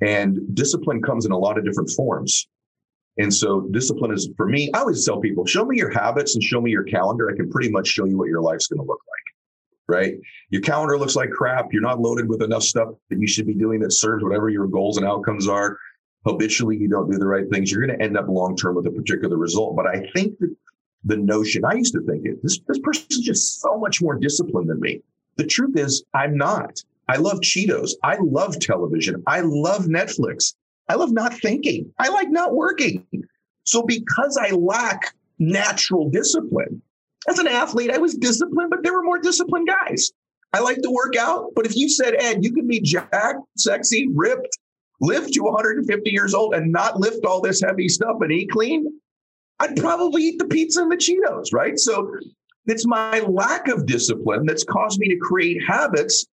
[0.00, 2.46] And discipline comes in a lot of different forms.
[3.18, 6.42] And so discipline is for me, I always tell people, show me your habits and
[6.42, 7.30] show me your calendar.
[7.30, 9.96] I can pretty much show you what your life's going to look like.
[10.00, 10.14] Right.
[10.50, 11.72] Your calendar looks like crap.
[11.72, 14.66] You're not loaded with enough stuff that you should be doing that serves whatever your
[14.66, 15.78] goals and outcomes are
[16.26, 18.86] habitually you don't do the right things, you're going to end up long term with
[18.86, 19.76] a particular result.
[19.76, 20.54] But I think that
[21.04, 24.68] the notion, I used to think it, this, this person's just so much more disciplined
[24.68, 25.02] than me.
[25.36, 26.82] The truth is, I'm not.
[27.08, 27.92] I love Cheetos.
[28.02, 29.22] I love television.
[29.26, 30.54] I love Netflix.
[30.88, 31.92] I love not thinking.
[31.98, 33.06] I like not working.
[33.64, 36.82] So because I lack natural discipline,
[37.28, 40.12] as an athlete, I was disciplined, but there were more disciplined guys.
[40.52, 44.08] I like to work out, but if you said, Ed, you can be jacked, sexy,
[44.14, 44.58] ripped,
[45.00, 49.00] live to 150 years old and not lift all this heavy stuff and eat clean,
[49.60, 51.78] I'd probably eat the pizza and the Cheetos, right?
[51.78, 52.12] So
[52.66, 56.26] it's my lack of discipline that's caused me to create habits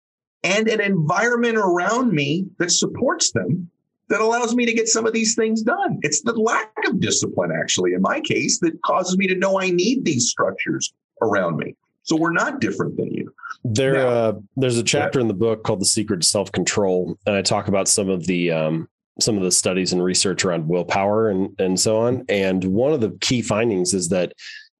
[0.43, 3.69] and an environment around me that supports them
[4.09, 5.99] that allows me to get some of these things done.
[6.01, 9.69] It's the lack of discipline, actually, in my case, that causes me to know I
[9.69, 11.75] need these structures around me.
[12.03, 13.33] So we're not different than you.
[13.63, 17.17] There, now, uh, there's a chapter in the book called "The Secret to Self Control,"
[17.25, 18.89] and I talk about some of the um,
[19.19, 22.25] some of the studies and research around willpower and and so on.
[22.27, 24.33] And one of the key findings is that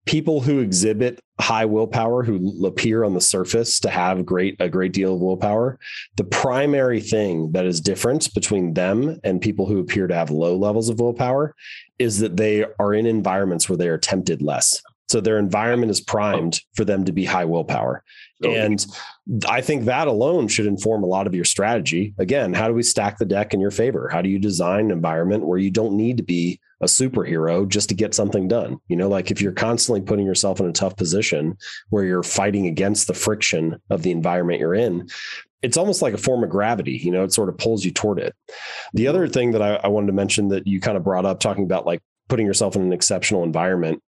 [0.05, 4.91] people who exhibit high willpower, who appear on the surface to have great a great
[4.91, 5.79] deal of willpower,
[6.17, 10.57] the primary thing that is different between them and people who appear to have low
[10.57, 11.55] levels of willpower
[11.99, 14.81] is that they are in environments where they are tempted less.
[15.13, 18.03] So their environment is primed for them to be high willpower.
[18.43, 18.83] Oh, and
[19.47, 22.15] I think that alone should inform a lot of your strategy.
[22.17, 24.09] Again, how do we stack the deck in your favor?
[24.11, 27.89] How do you design an environment where you don't need to be a superhero just
[27.89, 28.79] to get something done?
[28.87, 31.59] You know, like if you're constantly putting yourself in a tough position
[31.91, 35.09] where you're fighting against the friction of the environment you're in,
[35.61, 36.93] it's almost like a form of gravity.
[36.93, 38.33] You know, it sort of pulls you toward it.
[38.95, 39.09] The hmm.
[39.09, 41.65] other thing that I, I wanted to mention that you kind of brought up, talking
[41.65, 44.01] about like putting yourself in an exceptional environment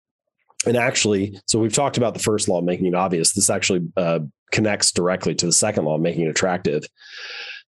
[0.66, 3.32] and actually, so we've talked about the first law, making it obvious.
[3.32, 4.20] This actually uh,
[4.52, 6.84] connects directly to the second law, making it attractive.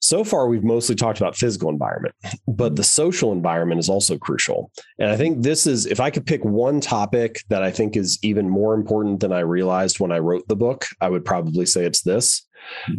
[0.01, 2.15] So far, we've mostly talked about physical environment,
[2.47, 4.71] but the social environment is also crucial.
[4.99, 8.19] And I think this is, if I could pick one topic that I think is
[8.23, 11.87] even more important than I realized when I wrote the book, I would probably say
[11.87, 12.47] it's this.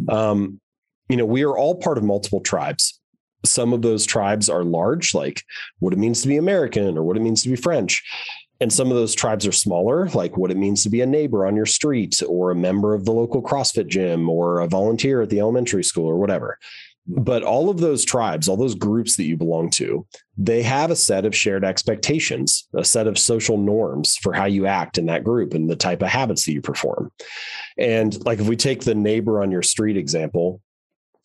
[0.08, 0.60] Um,
[1.08, 3.00] you know, we are all part of multiple tribes.
[3.44, 5.44] Some of those tribes are large, like
[5.78, 8.02] what it means to be American or what it means to be French
[8.60, 11.46] and some of those tribes are smaller, like what it means to be a neighbor
[11.46, 15.30] on your street or a member of the local CrossFit gym or a volunteer at
[15.30, 16.58] the elementary school or whatever.
[17.08, 20.96] But all of those tribes, all those groups that you belong to, they have a
[20.96, 25.22] set of shared expectations, a set of social norms for how you act in that
[25.22, 27.12] group and the type of habits that you perform.
[27.78, 30.60] And like if we take the neighbor on your street example,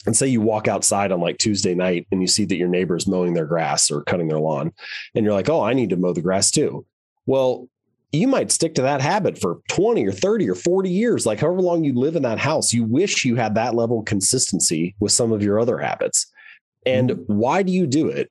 [0.05, 2.95] and say you walk outside on like Tuesday night and you see that your neighbor
[2.95, 4.73] is mowing their grass or cutting their lawn,
[5.15, 6.85] and you're like, oh, I need to mow the grass too.
[7.31, 7.69] Well,
[8.11, 11.61] you might stick to that habit for 20 or 30 or 40 years, like however
[11.61, 12.73] long you live in that house.
[12.73, 16.29] You wish you had that level of consistency with some of your other habits.
[16.85, 17.33] And mm-hmm.
[17.33, 18.29] why do you do it?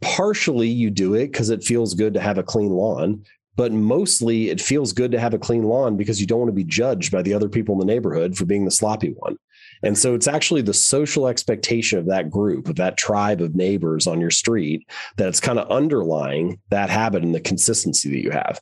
[0.00, 3.24] Partially, you do it because it feels good to have a clean lawn,
[3.56, 6.52] but mostly it feels good to have a clean lawn because you don't want to
[6.52, 9.36] be judged by the other people in the neighborhood for being the sloppy one.
[9.82, 14.06] And so it's actually the social expectation of that group, of that tribe of neighbors
[14.06, 14.86] on your street,
[15.16, 18.60] that's kind of underlying that habit and the consistency that you have.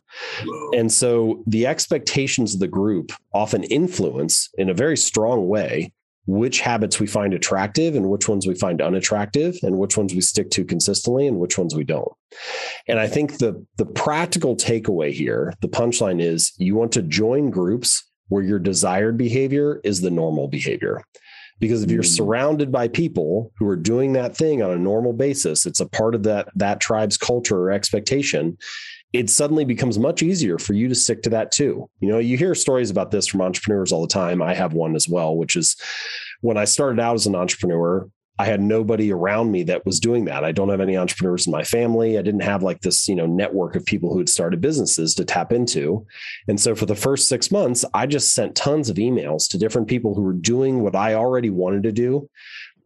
[0.75, 5.93] And so the expectations of the group often influence in a very strong way
[6.27, 10.21] which habits we find attractive and which ones we find unattractive and which ones we
[10.21, 12.13] stick to consistently and which ones we don't.
[12.89, 17.51] And I think the the practical takeaway here, the punchline is you want to join
[17.51, 21.03] groups where your desired behavior is the normal behavior.
[21.61, 22.17] Because if you're mm.
[22.17, 26.15] surrounded by people who are doing that thing on a normal basis, it's a part
[26.15, 28.59] of that that tribe's culture or expectation
[29.15, 31.89] it suddenly becomes much easier for you to stick to that too.
[32.01, 34.43] You know, you hear stories about this from entrepreneurs all the time.
[34.43, 35.77] I have one as well, which is
[36.41, 40.25] when I started out as an entrepreneur, I had nobody around me that was doing
[40.25, 40.45] that.
[40.45, 42.19] I don't have any entrepreneurs in my family.
[42.19, 45.25] I didn't have like this, you know, network of people who had started businesses to
[45.25, 46.05] tap into.
[46.49, 49.87] And so for the first 6 months, I just sent tons of emails to different
[49.87, 52.29] people who were doing what I already wanted to do.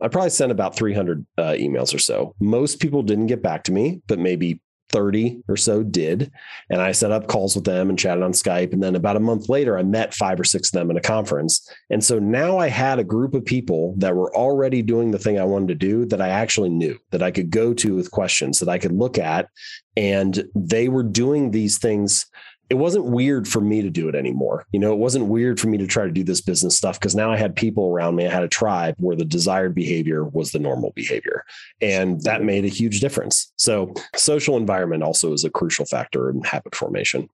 [0.01, 2.35] I probably sent about 300 uh, emails or so.
[2.41, 6.31] Most people didn't get back to me, but maybe 30 or so did.
[6.71, 8.73] And I set up calls with them and chatted on Skype.
[8.73, 11.03] And then about a month later, I met five or six of them in a
[11.03, 11.69] conference.
[11.91, 15.39] And so now I had a group of people that were already doing the thing
[15.39, 18.59] I wanted to do that I actually knew that I could go to with questions
[18.61, 19.49] that I could look at.
[19.97, 22.27] And they were doing these things
[22.71, 24.67] it wasn't weird for me to do it anymore.
[24.73, 27.15] You know, it wasn't weird for me to try to do this business stuff because
[27.15, 28.27] now I had people around me.
[28.27, 31.45] I had a tribe where the desired behavior was the normal behavior.
[31.81, 33.53] And that made a huge difference.
[33.57, 37.31] So, social environment also is a crucial factor in habit formation.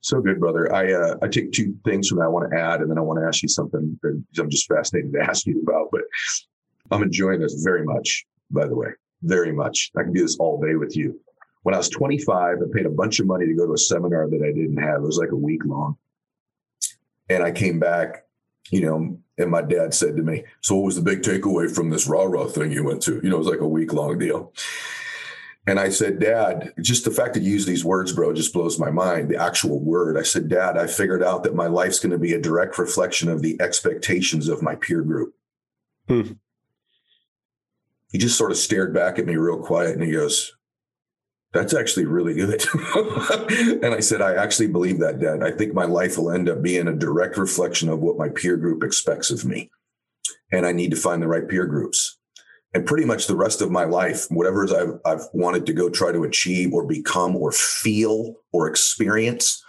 [0.00, 0.72] So good, brother.
[0.72, 3.00] I uh, I take two things from that I want to add, and then I
[3.00, 5.88] want to ask you something that I'm just fascinated to ask you about.
[5.90, 6.02] But
[6.92, 8.88] I'm enjoying this very much, by the way,
[9.22, 9.90] very much.
[9.98, 11.20] I can do this all day with you
[11.66, 14.30] when I was 25, I paid a bunch of money to go to a seminar
[14.30, 15.02] that I didn't have.
[15.02, 15.96] It was like a week long.
[17.28, 18.24] And I came back,
[18.70, 21.90] you know, and my dad said to me, So what was the big takeaway from
[21.90, 23.20] this rah rah thing you went to?
[23.20, 24.52] You know, it was like a week long deal.
[25.66, 28.78] And I said, Dad, just the fact that you use these words, bro, just blows
[28.78, 29.28] my mind.
[29.28, 30.16] The actual word.
[30.16, 33.28] I said, Dad, I figured out that my life's going to be a direct reflection
[33.28, 35.34] of the expectations of my peer group.
[36.06, 36.34] Hmm.
[38.12, 40.55] He just sort of stared back at me real quiet and he goes,
[41.52, 42.64] that's actually really good.
[43.82, 45.42] and I said, I actually believe that, Dad.
[45.42, 48.56] I think my life will end up being a direct reflection of what my peer
[48.56, 49.70] group expects of me.
[50.52, 52.18] And I need to find the right peer groups.
[52.74, 56.12] And pretty much the rest of my life, whatever I've, I've wanted to go try
[56.12, 59.64] to achieve or become or feel or experience,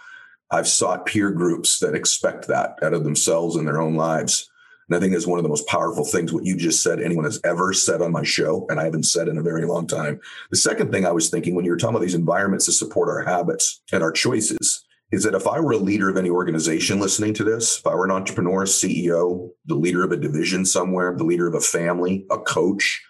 [0.50, 4.50] I've sought peer groups that expect that out of themselves and their own lives.
[4.88, 7.24] And I think it's one of the most powerful things what you just said anyone
[7.24, 8.66] has ever said on my show.
[8.68, 10.20] And I haven't said in a very long time.
[10.50, 13.08] The second thing I was thinking when you were talking about these environments to support
[13.08, 17.00] our habits and our choices is that if I were a leader of any organization
[17.00, 21.14] listening to this, if I were an entrepreneur, CEO, the leader of a division somewhere,
[21.16, 23.02] the leader of a family, a coach,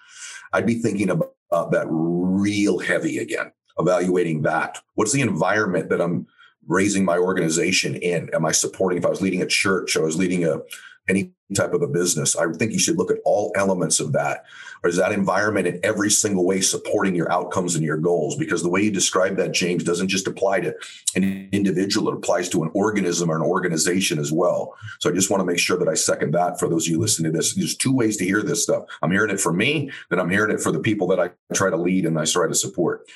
[0.53, 1.33] I'd be thinking about
[1.73, 4.79] that real heavy again, evaluating that.
[4.95, 6.27] What's the environment that I'm
[6.67, 8.31] raising my organization in?
[8.33, 8.99] Am I supporting?
[8.99, 10.61] If I was leading a church, I was leading a
[11.09, 12.37] any type of a business.
[12.37, 14.45] I think you should look at all elements of that.
[14.83, 18.37] Or is that environment in every single way supporting your outcomes and your goals?
[18.37, 20.75] Because the way you describe that, James, doesn't just apply to
[21.17, 24.75] an individual, it applies to an organism or an organization as well.
[25.01, 27.01] So I just want to make sure that I second that for those of you
[27.01, 27.55] listening to this.
[27.55, 28.85] There's two ways to hear this stuff.
[29.03, 31.71] I'm hearing it for me, then I'm hearing it for the people that I try
[31.71, 33.09] to lead and I try to support.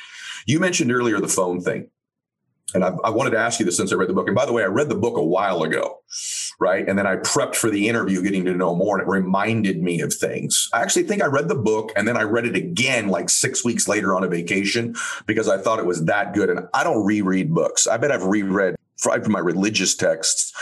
[0.47, 1.89] You mentioned earlier the phone thing.
[2.75, 4.29] And I, I wanted to ask you this since I read the book.
[4.29, 6.03] And by the way, I read the book a while ago
[6.63, 6.89] right?
[6.89, 10.01] And then I prepped for the interview, getting to know more, and it reminded me
[10.01, 10.69] of things.
[10.73, 13.65] I actually think I read the book and then I read it again like six
[13.65, 14.95] weeks later on a vacation
[15.27, 16.51] because I thought it was that good.
[16.51, 17.87] And I don't reread books.
[17.87, 20.53] I bet I've reread from my religious texts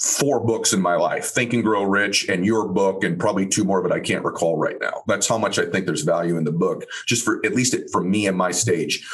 [0.00, 3.64] four books in my life think and grow rich and your book and probably two
[3.64, 6.44] more but i can't recall right now that's how much i think there's value in
[6.44, 9.06] the book just for at least it, for me and my stage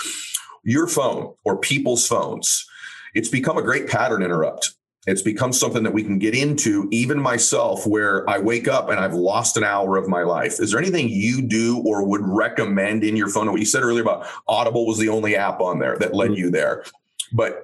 [0.67, 2.67] your phone or people's phones
[3.15, 4.77] it's become a great pattern interrupt
[5.07, 8.99] it's become something that we can get into, even myself, where I wake up and
[8.99, 10.59] I've lost an hour of my life.
[10.59, 13.51] Is there anything you do or would recommend in your phone?
[13.51, 16.41] What you said earlier about Audible was the only app on there that led mm-hmm.
[16.41, 16.85] you there.
[17.33, 17.63] But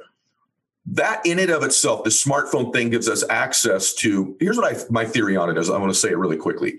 [0.86, 4.36] that in and of itself, the smartphone thing gives us access to.
[4.38, 5.68] Here's what I my theory on it is.
[5.68, 6.78] I want to say it really quickly.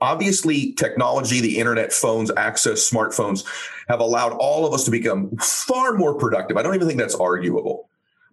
[0.00, 3.44] Obviously, technology, the internet, phones, access, smartphones
[3.88, 6.56] have allowed all of us to become far more productive.
[6.56, 7.88] I don't even think that's arguable.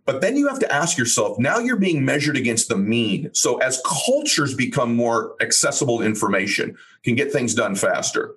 [0.06, 3.30] But then you have to ask yourself now you're being measured against the mean.
[3.34, 8.36] So as cultures become more accessible information, can get things done faster.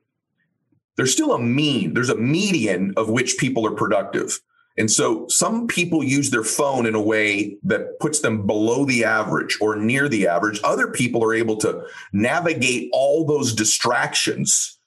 [0.96, 4.38] There's still a mean, there's a median of which people are productive.
[4.78, 9.04] And so some people use their phone in a way that puts them below the
[9.04, 10.60] average or near the average.
[10.62, 14.78] Other people are able to navigate all those distractions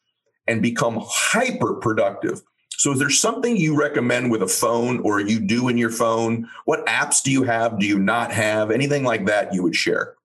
[0.50, 2.42] and become hyper productive.
[2.72, 6.48] So, is there something you recommend with a phone or you do in your phone?
[6.66, 7.80] What apps do you have?
[7.80, 8.72] Do you not have?
[8.72, 10.16] Anything like that you would share?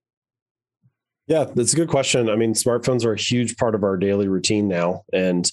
[1.27, 2.29] Yeah, that's a good question.
[2.29, 5.05] I mean, smartphones are a huge part of our daily routine now.
[5.13, 5.51] And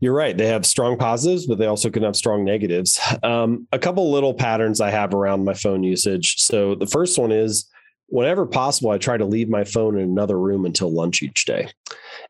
[0.00, 3.00] you're right, they have strong positives, but they also can have strong negatives.
[3.22, 6.34] Um, a couple little patterns I have around my phone usage.
[6.38, 7.66] So the first one is
[8.08, 11.68] whenever possible, I try to leave my phone in another room until lunch each day.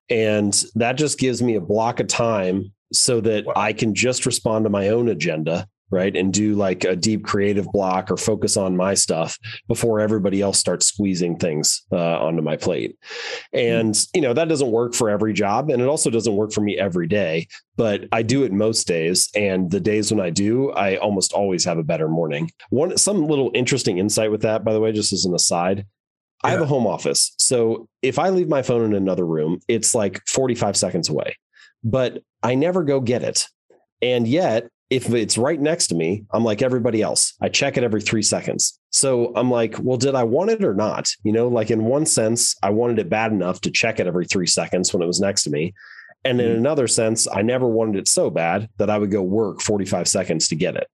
[0.09, 3.53] And that just gives me a block of time so that wow.
[3.57, 7.67] I can just respond to my own agenda right and do like a deep creative
[7.73, 12.57] block or focus on my stuff before everybody else starts squeezing things uh, onto my
[12.57, 12.97] plate
[13.53, 16.61] and you know that doesn't work for every job and it also doesn't work for
[16.61, 20.71] me every day but i do it most days and the days when i do
[20.73, 24.73] i almost always have a better morning one some little interesting insight with that by
[24.73, 25.87] the way just as an aside
[26.45, 27.33] I have a home office.
[27.39, 31.37] So if I leave my phone in another room, it's like 45 seconds away,
[31.83, 33.49] but I never go get it.
[34.03, 37.35] And yet if it's right next to me, I'm like everybody else.
[37.41, 38.79] I check it every three seconds.
[38.91, 41.09] So I'm like, well, did I want it or not?
[41.25, 44.27] You know, like in one sense, I wanted it bad enough to check it every
[44.27, 45.75] three seconds when it was next to me.
[46.25, 46.57] And in mm.
[46.57, 50.49] another sense, I never wanted it so bad that I would go work 45 seconds
[50.49, 50.89] to get it.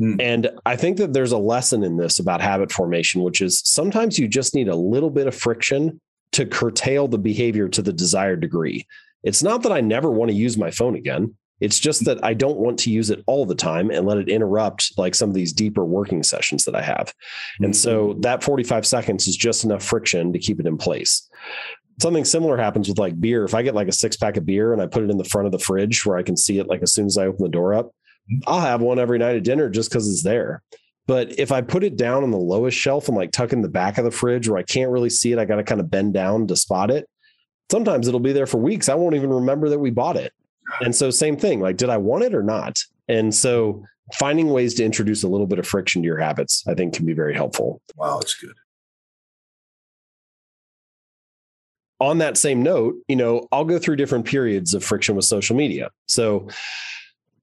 [0.00, 0.20] Mm.
[0.20, 4.18] And I think that there's a lesson in this about habit formation, which is sometimes
[4.18, 6.00] you just need a little bit of friction
[6.32, 8.86] to curtail the behavior to the desired degree.
[9.24, 11.34] It's not that I never want to use my phone again.
[11.60, 14.28] It's just that I don't want to use it all the time and let it
[14.28, 17.12] interrupt like some of these deeper working sessions that I have.
[17.60, 18.20] And so mm-hmm.
[18.20, 21.28] that 45 seconds is just enough friction to keep it in place.
[22.00, 23.44] Something similar happens with like beer.
[23.44, 25.24] If I get like a six pack of beer and I put it in the
[25.24, 27.42] front of the fridge where I can see it like as soon as I open
[27.42, 27.90] the door up.
[28.46, 30.62] I'll have one every night at dinner just because it's there.
[31.08, 33.68] But if I put it down on the lowest shelf and like tuck in the
[33.68, 35.90] back of the fridge where I can't really see it, I got to kind of
[35.90, 37.08] bend down to spot it.
[37.70, 38.90] Sometimes it'll be there for weeks.
[38.90, 40.34] I won't even remember that we bought it.
[40.80, 42.78] And so, same thing like, did I want it or not?
[43.08, 46.74] And so, finding ways to introduce a little bit of friction to your habits, I
[46.74, 47.80] think, can be very helpful.
[47.96, 48.54] Wow, that's good.
[52.00, 55.56] On that same note, you know, I'll go through different periods of friction with social
[55.56, 55.90] media.
[56.06, 56.48] So,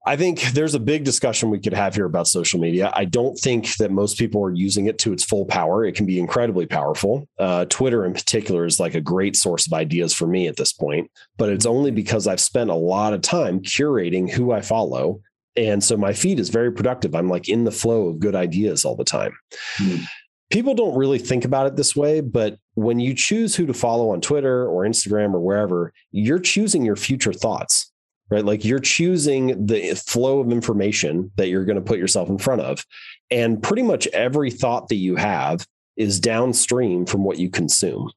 [0.08, 2.92] I think there's a big discussion we could have here about social media.
[2.94, 5.84] I don't think that most people are using it to its full power.
[5.84, 7.28] It can be incredibly powerful.
[7.40, 10.74] Uh, Twitter, in particular, is like a great source of ideas for me at this
[10.74, 15.22] point, but it's only because I've spent a lot of time curating who I follow.
[15.56, 17.16] And so my feed is very productive.
[17.16, 19.36] I'm like in the flow of good ideas all the time.
[19.78, 20.04] Mm-hmm.
[20.52, 24.12] People don't really think about it this way, but when you choose who to follow
[24.12, 27.92] on Twitter or Instagram or wherever, you're choosing your future thoughts
[28.30, 28.46] right?
[28.46, 32.62] Like you're choosing the flow of information that you're going to put yourself in front
[32.62, 32.86] of.
[33.32, 38.12] And pretty much every thought that you have is downstream from what you consume.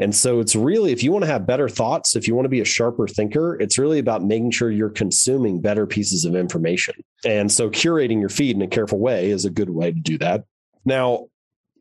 [0.00, 2.50] And so it's really, if you want to have better thoughts, if you want to
[2.50, 6.94] be a sharper thinker, it's really about making sure you're consuming better pieces of information.
[7.24, 10.16] And so curating your feed in a careful way is a good way to do
[10.18, 10.44] that.
[10.84, 11.26] Now,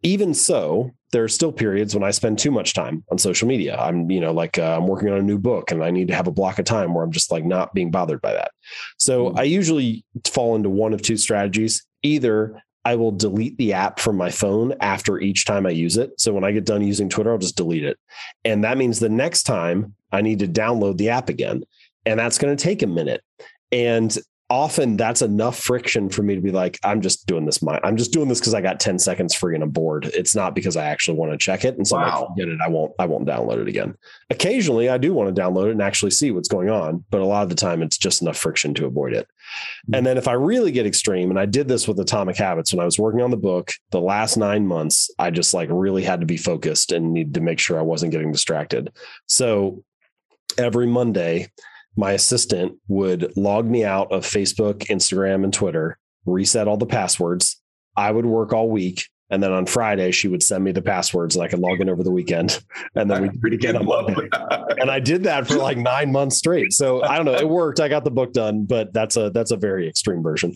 [0.01, 3.78] even so, there are still periods when I spend too much time on social media.
[3.78, 6.16] I'm, you know, like uh, I'm working on a new book and I need to
[6.16, 8.51] have a block of time where I'm just like not being bothered by that.
[8.97, 9.39] So mm-hmm.
[9.39, 11.86] I usually fall into one of two strategies.
[12.03, 16.20] Either I will delete the app from my phone after each time I use it.
[16.20, 17.97] So when I get done using Twitter, I'll just delete it.
[18.45, 21.64] And that means the next time I need to download the app again.
[22.05, 23.22] And that's going to take a minute.
[23.72, 24.18] And
[24.50, 27.62] often that's enough friction for me to be like, I'm just doing this.
[27.62, 30.06] My, I'm just doing this because I got 10 seconds free and I'm bored.
[30.14, 31.76] It's not because I actually want to check it.
[31.76, 32.30] And so wow.
[32.32, 32.60] I get it.
[32.64, 33.95] I won't, I won't download it again.
[34.30, 37.26] Occasionally I do want to download it and actually see what's going on, but a
[37.26, 39.28] lot of the time it's just enough friction to avoid it.
[39.28, 39.95] Mm-hmm.
[39.95, 42.80] And then if I really get extreme, and I did this with Atomic Habits when
[42.80, 46.22] I was working on the book, the last nine months, I just like really had
[46.22, 48.91] to be focused and need to make sure I wasn't getting distracted.
[49.26, 49.84] So
[50.58, 51.50] every Monday,
[51.98, 57.60] my assistant would log me out of Facebook, Instagram, and Twitter, reset all the passwords.
[57.98, 59.04] I would work all week.
[59.30, 61.89] And then on Friday, she would send me the passwords and I could log in
[61.89, 62.64] over the weekend.
[62.95, 64.30] And then we'd again on Monday.
[64.80, 66.72] and I did that for like nine months straight.
[66.72, 67.36] So I don't know.
[67.36, 67.82] It worked.
[67.82, 70.56] I got the book done, but that's a that's a very extreme version.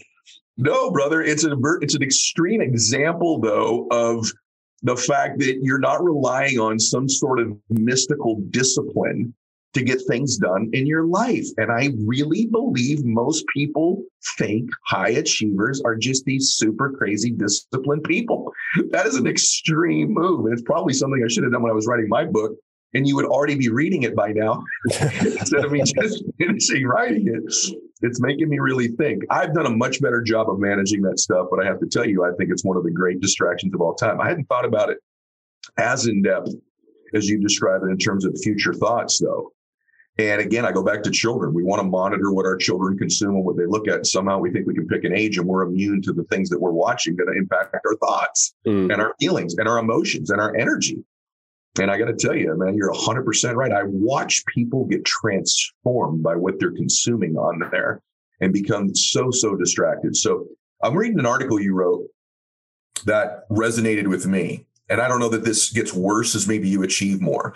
[0.55, 1.21] No, brother.
[1.21, 4.31] It's a it's an extreme example though of
[4.83, 9.33] the fact that you're not relying on some sort of mystical discipline
[9.73, 11.45] to get things done in your life.
[11.57, 14.03] And I really believe most people
[14.37, 18.51] think high achievers are just these super crazy disciplined people.
[18.89, 20.45] That is an extreme move.
[20.45, 22.53] And it's probably something I should have done when I was writing my book.
[22.93, 24.61] And you would already be reading it by now
[24.91, 27.77] instead of me just finishing writing it.
[28.01, 29.23] It's making me really think.
[29.29, 32.05] I've done a much better job of managing that stuff, but I have to tell
[32.05, 34.19] you, I think it's one of the great distractions of all time.
[34.19, 34.97] I hadn't thought about it
[35.77, 36.49] as in depth
[37.13, 39.53] as you describe it in terms of future thoughts, though.
[40.17, 41.53] And again, I go back to children.
[41.53, 44.05] We want to monitor what our children consume and what they look at.
[44.05, 46.59] Somehow we think we can pick an age and we're immune to the things that
[46.59, 48.91] we're watching that impact our thoughts mm.
[48.91, 51.03] and our feelings and our emotions and our energy.
[51.79, 53.71] And I got to tell you, man, you're 100% right.
[53.71, 58.01] I watch people get transformed by what they're consuming on there
[58.41, 60.17] and become so, so distracted.
[60.17, 60.47] So
[60.83, 62.03] I'm reading an article you wrote
[63.05, 64.65] that resonated with me.
[64.91, 67.55] And I don't know that this gets worse as maybe you achieve more,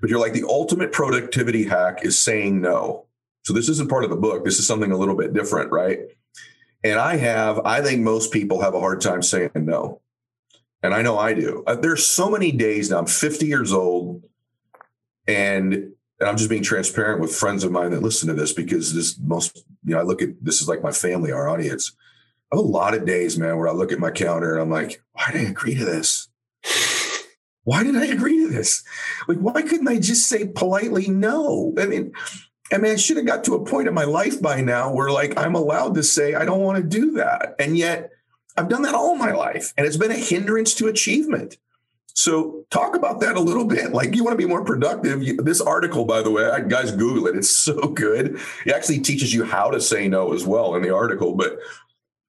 [0.00, 3.04] but you're like the ultimate productivity hack is saying no.
[3.44, 4.42] So this isn't part of the book.
[4.42, 5.98] This is something a little bit different, right?
[6.82, 10.00] And I have, I think most people have a hard time saying no.
[10.82, 11.62] And I know I do.
[11.66, 14.24] Uh, there's so many days now, I'm 50 years old,
[15.28, 18.94] and, and I'm just being transparent with friends of mine that listen to this because
[18.94, 21.92] this most, you know, I look at this is like my family, our audience.
[22.50, 24.70] I have a lot of days, man, where I look at my calendar and I'm
[24.70, 26.28] like, why did I agree to this?
[27.64, 28.82] Why did I agree to this?
[29.28, 31.72] Like, why couldn't I just say politely no?
[31.78, 32.12] I mean,
[32.72, 35.10] I mean, I should have got to a point in my life by now where
[35.10, 37.54] like I'm allowed to say I don't want to do that.
[37.58, 38.10] And yet
[38.56, 41.56] I've done that all my life, and it's been a hindrance to achievement.
[42.14, 43.92] So, talk about that a little bit.
[43.92, 45.22] Like, you want to be more productive.
[45.44, 47.36] This article, by the way, guys, Google it.
[47.36, 48.38] It's so good.
[48.66, 51.34] It actually teaches you how to say no as well in the article.
[51.34, 51.58] But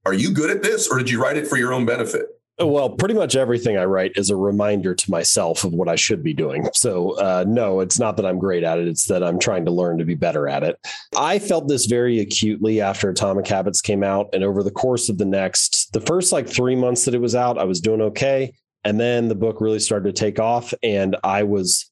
[0.05, 2.27] are you good at this, or did you write it for your own benefit?
[2.59, 6.21] Well, pretty much everything I write is a reminder to myself of what I should
[6.21, 6.69] be doing.
[6.73, 8.87] So, uh, no, it's not that I'm great at it.
[8.87, 10.77] It's that I'm trying to learn to be better at it.
[11.17, 14.29] I felt this very acutely after Atomic Habits came out.
[14.33, 17.33] And over the course of the next, the first like three months that it was
[17.33, 18.53] out, I was doing okay.
[18.83, 20.75] And then the book really started to take off.
[20.83, 21.89] And I was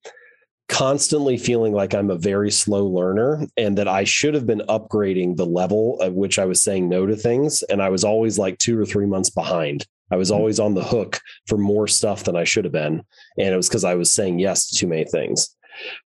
[0.69, 5.37] constantly feeling like I'm a very slow learner and that I should have been upgrading
[5.37, 7.63] the level at which I was saying no to things.
[7.63, 9.87] And I was always like two or three months behind.
[10.11, 10.37] I was mm-hmm.
[10.37, 13.03] always on the hook for more stuff than I should have been.
[13.37, 15.55] And it was because I was saying yes to too many things.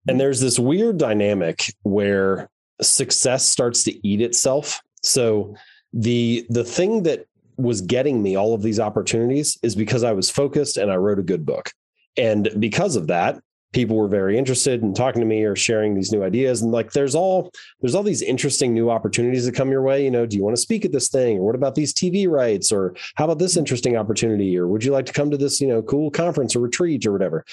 [0.08, 2.50] And there's this weird dynamic where
[2.82, 4.82] success starts to eat itself.
[5.04, 5.56] So
[5.94, 7.26] the the thing that
[7.58, 11.20] was getting me all of these opportunities is because I was focused and I wrote
[11.20, 11.72] a good book.
[12.18, 13.40] And because of that,
[13.74, 16.62] people were very interested in talking to me or sharing these new ideas.
[16.62, 17.52] And like there's all
[17.82, 20.04] there's all these interesting new opportunities that come your way.
[20.04, 21.38] You know do you want to speak at this thing?
[21.40, 22.72] Or what about these tv rights?
[22.72, 24.58] Or how about this interesting opportunity?
[24.58, 27.12] Or would you like to come to this you know cool conference or retreat or
[27.12, 27.46] whatever?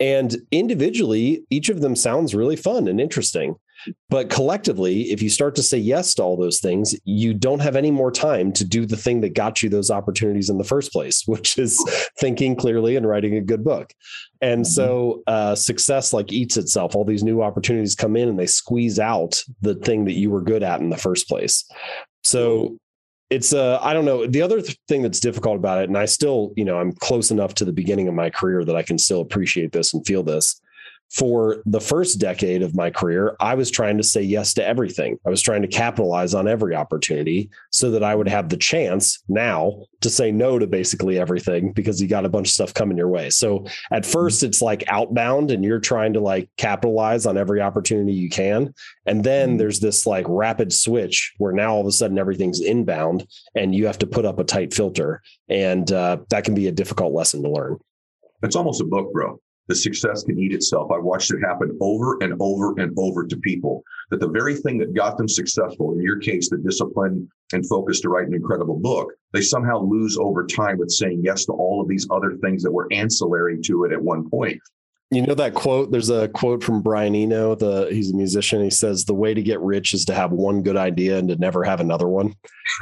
[0.00, 3.56] And individually each of them sounds really fun and interesting
[4.08, 7.76] but collectively, if you start to say yes to all those things, you don't have
[7.76, 10.92] any more time to do the thing that got you those opportunities in the first
[10.92, 11.82] place, which is
[12.18, 13.92] thinking clearly and writing a good book.
[14.40, 14.70] And mm-hmm.
[14.70, 16.94] so uh, success like eats itself.
[16.94, 20.42] All these new opportunities come in and they squeeze out the thing that you were
[20.42, 21.68] good at in the first place.
[22.24, 22.78] So
[23.28, 24.26] it's uh I don't know.
[24.26, 27.30] The other th- thing that's difficult about it, and I still, you know, I'm close
[27.30, 30.22] enough to the beginning of my career that I can still appreciate this and feel
[30.22, 30.60] this
[31.10, 35.18] for the first decade of my career, I was trying to say yes to everything.
[35.24, 39.22] I was trying to capitalize on every opportunity so that I would have the chance
[39.28, 42.98] now to say no to basically everything because you got a bunch of stuff coming
[42.98, 43.30] your way.
[43.30, 44.10] So at mm-hmm.
[44.10, 48.74] first, it's like outbound and you're trying to like capitalize on every opportunity you can.
[49.06, 49.58] And then mm-hmm.
[49.58, 53.86] there's this like rapid switch where now all of a sudden everything's inbound and you
[53.86, 55.22] have to put up a tight filter.
[55.48, 57.78] And uh, that can be a difficult lesson to learn.
[58.42, 60.90] It's almost a book, bro the success can eat itself.
[60.90, 64.78] I watched it happen over and over and over to people that the very thing
[64.78, 68.78] that got them successful, in your case, the discipline and focus to write an incredible
[68.78, 72.62] book, they somehow lose over time with saying yes to all of these other things
[72.62, 74.60] that were ancillary to it at one point.
[75.12, 75.92] You know that quote?
[75.92, 77.54] There's a quote from Brian Eno.
[77.54, 78.62] The he's a musician.
[78.64, 81.36] He says the way to get rich is to have one good idea and to
[81.36, 82.34] never have another one.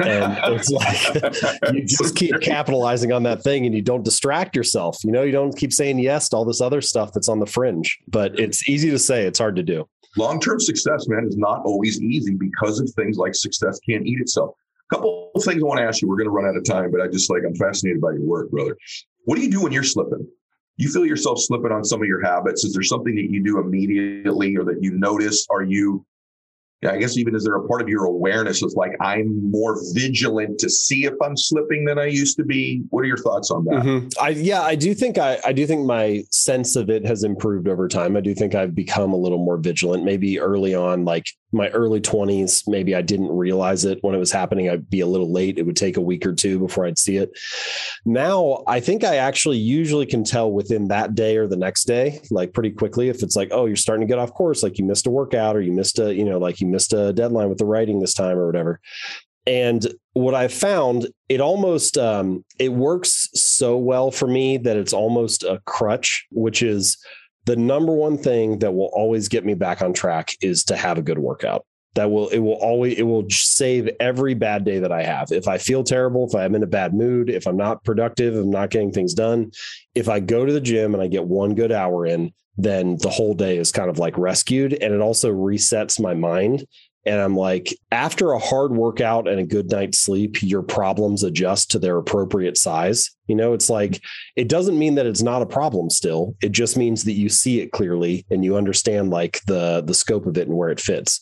[0.03, 5.05] And it's like you just keep capitalizing on that thing and you don't distract yourself.
[5.05, 7.47] You know, you don't keep saying yes to all this other stuff that's on the
[7.47, 7.99] fringe.
[8.09, 9.27] But it's easy to say.
[9.27, 9.87] It's hard to do.
[10.17, 14.55] Long-term success, man, is not always easy because of things like success can't eat itself.
[14.91, 16.09] A couple of things I want to ask you.
[16.09, 18.23] We're going to run out of time, but I just like I'm fascinated by your
[18.23, 18.77] work, brother.
[19.25, 20.27] What do you do when you're slipping?
[20.77, 23.61] You feel yourself slipping on some of your habits, is there something that you do
[23.61, 25.47] immediately or that you notice?
[25.51, 26.05] Are you
[26.87, 30.59] I guess even is there a part of your awareness is like I'm more vigilant
[30.61, 32.83] to see if I'm slipping than I used to be?
[32.91, 33.83] What are your thoughts on that?
[33.83, 34.09] Mm-hmm.
[34.21, 37.69] I yeah, I do think I I do think my sense of it has improved
[37.69, 38.17] over time.
[38.17, 40.05] I do think I've become a little more vigilant.
[40.05, 44.33] Maybe early on, like my early 20s, maybe I didn't realize it when it was
[44.33, 44.69] happening.
[44.69, 45.59] I'd be a little late.
[45.59, 47.31] It would take a week or two before I'd see it.
[48.05, 52.21] Now, I think I actually usually can tell within that day or the next day,
[52.31, 54.85] like pretty quickly, if it's like, oh, you're starting to get off course, like you
[54.85, 57.59] missed a workout or you missed a, you know, like you missed a deadline with
[57.59, 58.81] the writing this time or whatever.
[59.47, 59.81] And
[60.15, 65.45] what I found, it almost um, it works so well for me that it's almost
[65.45, 66.97] a crutch, which is
[67.45, 70.99] the number one thing that will always get me back on track is to have
[70.99, 71.63] a good workout.
[71.95, 75.31] that will it will always it will save every bad day that I have.
[75.31, 78.51] If I feel terrible, if I'm in a bad mood, if I'm not productive, I'm
[78.51, 79.51] not getting things done,
[79.95, 83.11] if I go to the gym and I get one good hour in, then the
[83.11, 86.65] whole day is kind of like rescued and it also resets my mind
[87.07, 91.71] and I'm like, after a hard workout and a good night's sleep, your problems adjust
[91.73, 93.11] to their appropriate size.
[93.27, 94.01] You know, it's like,
[94.37, 96.35] it doesn't mean that it's not a problem still.
[96.43, 100.27] It just means that you see it clearly and you understand like the, the scope
[100.27, 101.21] of it and where it fits.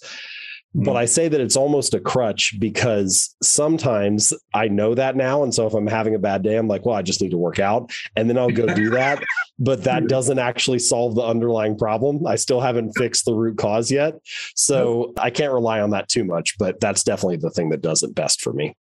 [0.75, 5.43] But I say that it's almost a crutch because sometimes I know that now.
[5.43, 7.39] And so if I'm having a bad day, I'm like, well, I just need to
[7.39, 7.93] work out.
[8.17, 9.23] And then I'll go do that.
[9.59, 12.27] But that doesn't actually solve the underlying problem.
[12.27, 14.15] I still haven't fixed the root cause yet.
[14.55, 16.57] So I can't rely on that too much.
[16.59, 18.75] But that's definitely the thing that does it best for me.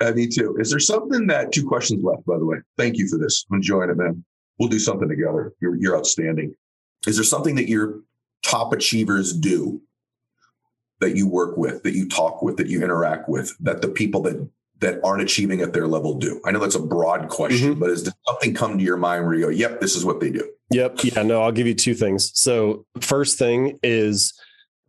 [0.00, 0.56] Uh, me too.
[0.58, 2.56] Is there something that two questions left, by the way?
[2.76, 3.44] Thank you for this.
[3.50, 4.24] I'm enjoying it, man.
[4.58, 5.52] We'll do something together.
[5.60, 6.54] You're, you're outstanding.
[7.06, 8.00] Is there something that your
[8.42, 9.80] top achievers do
[11.02, 14.22] that you work with, that you talk with, that you interact with, that the people
[14.22, 14.48] that
[14.80, 16.40] that aren't achieving at their level do?
[16.44, 17.80] I know that's a broad question, mm-hmm.
[17.80, 20.30] but is something come to your mind where you go, "Yep, this is what they
[20.30, 20.48] do"?
[20.70, 21.04] Yep.
[21.04, 21.22] Yeah.
[21.22, 22.32] No, I'll give you two things.
[22.34, 24.32] So first thing is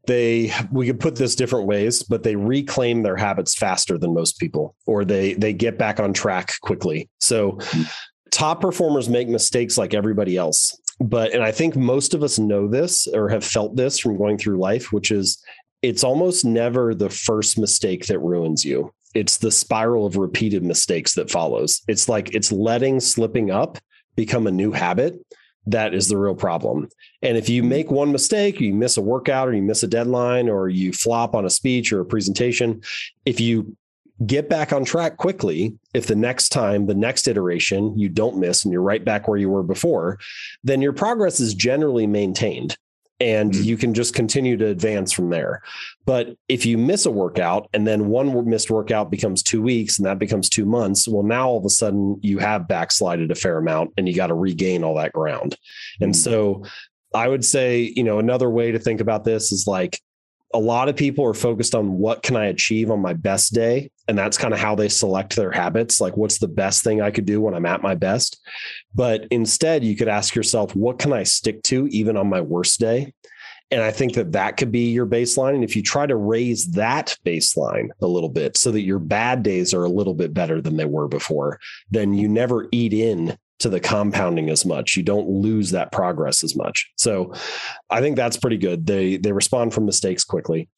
[0.07, 4.37] they we could put this different ways but they reclaim their habits faster than most
[4.37, 7.83] people or they they get back on track quickly so mm-hmm.
[8.31, 12.67] top performers make mistakes like everybody else but and i think most of us know
[12.67, 15.41] this or have felt this from going through life which is
[15.83, 18.91] it's almost never the first mistake that ruins you.
[19.13, 21.81] It's the spiral of repeated mistakes that follows.
[21.87, 23.77] It's like it's letting slipping up
[24.15, 25.23] become a new habit.
[25.67, 26.89] That is the real problem.
[27.21, 27.69] And if you mm-hmm.
[27.69, 31.35] make one mistake, you miss a workout or you miss a deadline or you flop
[31.35, 32.81] on a speech or a presentation,
[33.25, 33.75] if you
[34.25, 38.63] get back on track quickly, if the next time, the next iteration, you don't miss
[38.63, 40.17] and you're right back where you were before,
[40.63, 42.77] then your progress is generally maintained
[43.23, 43.63] and mm-hmm.
[43.63, 45.61] you can just continue to advance from there.
[46.05, 50.05] But if you miss a workout and then one missed workout becomes two weeks and
[50.05, 53.57] that becomes two months, well, now all of a sudden you have backslided a fair
[53.57, 55.53] amount and you got to regain all that ground.
[55.53, 56.03] Mm-hmm.
[56.03, 56.65] And so
[57.15, 60.01] I would say, you know, another way to think about this is like
[60.53, 63.89] a lot of people are focused on what can I achieve on my best day.
[64.07, 65.99] And that's kind of how they select their habits.
[65.99, 68.39] Like, what's the best thing I could do when I'm at my best?
[68.93, 72.79] But instead, you could ask yourself, what can I stick to even on my worst
[72.79, 73.13] day?
[73.71, 75.55] And I think that that could be your baseline.
[75.55, 79.41] And if you try to raise that baseline a little bit so that your bad
[79.41, 83.35] days are a little bit better than they were before, then you never eat in
[83.59, 84.97] to the compounding as much.
[84.97, 86.91] You don't lose that progress as much.
[86.97, 87.33] So
[87.89, 88.85] I think that's pretty good.
[88.85, 90.69] They they respond from mistakes quickly.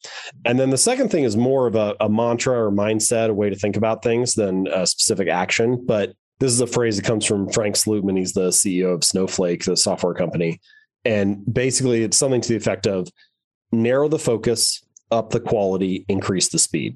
[0.44, 3.50] And then the second thing is more of a, a mantra or mindset, a way
[3.50, 5.84] to think about things than a specific action.
[5.84, 8.18] But this is a phrase that comes from Frank Slootman.
[8.18, 10.60] He's the CEO of Snowflake, the software company.
[11.04, 13.08] And basically it's something to the effect of
[13.72, 16.94] narrow the focus, up the quality, increase the speed.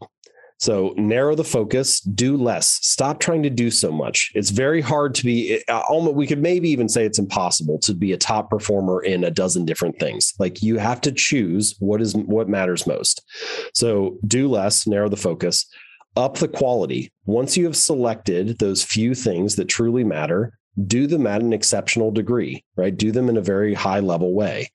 [0.61, 2.79] So narrow the focus, do less.
[2.83, 4.31] Stop trying to do so much.
[4.35, 7.95] It's very hard to be uh, almost we could maybe even say it's impossible to
[7.95, 10.35] be a top performer in a dozen different things.
[10.39, 13.23] Like you have to choose what is what matters most.
[13.75, 15.67] So do less, narrow the focus,
[16.17, 17.11] up the quality.
[17.25, 22.11] Once you have selected those few things that truly matter, do them at an exceptional
[22.11, 22.97] degree, right?
[22.97, 24.71] Do them in a very high level way.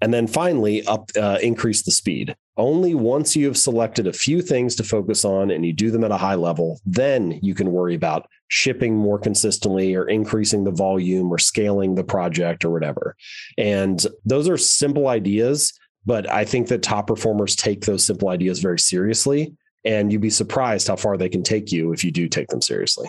[0.00, 2.36] And then finally, up uh, increase the speed.
[2.58, 6.04] Only once you have selected a few things to focus on and you do them
[6.04, 10.72] at a high level, then you can worry about shipping more consistently or increasing the
[10.72, 13.16] volume or scaling the project or whatever.
[13.56, 15.72] And those are simple ideas,
[16.04, 19.54] but I think that top performers take those simple ideas very seriously.
[19.84, 22.60] And you'd be surprised how far they can take you if you do take them
[22.60, 23.08] seriously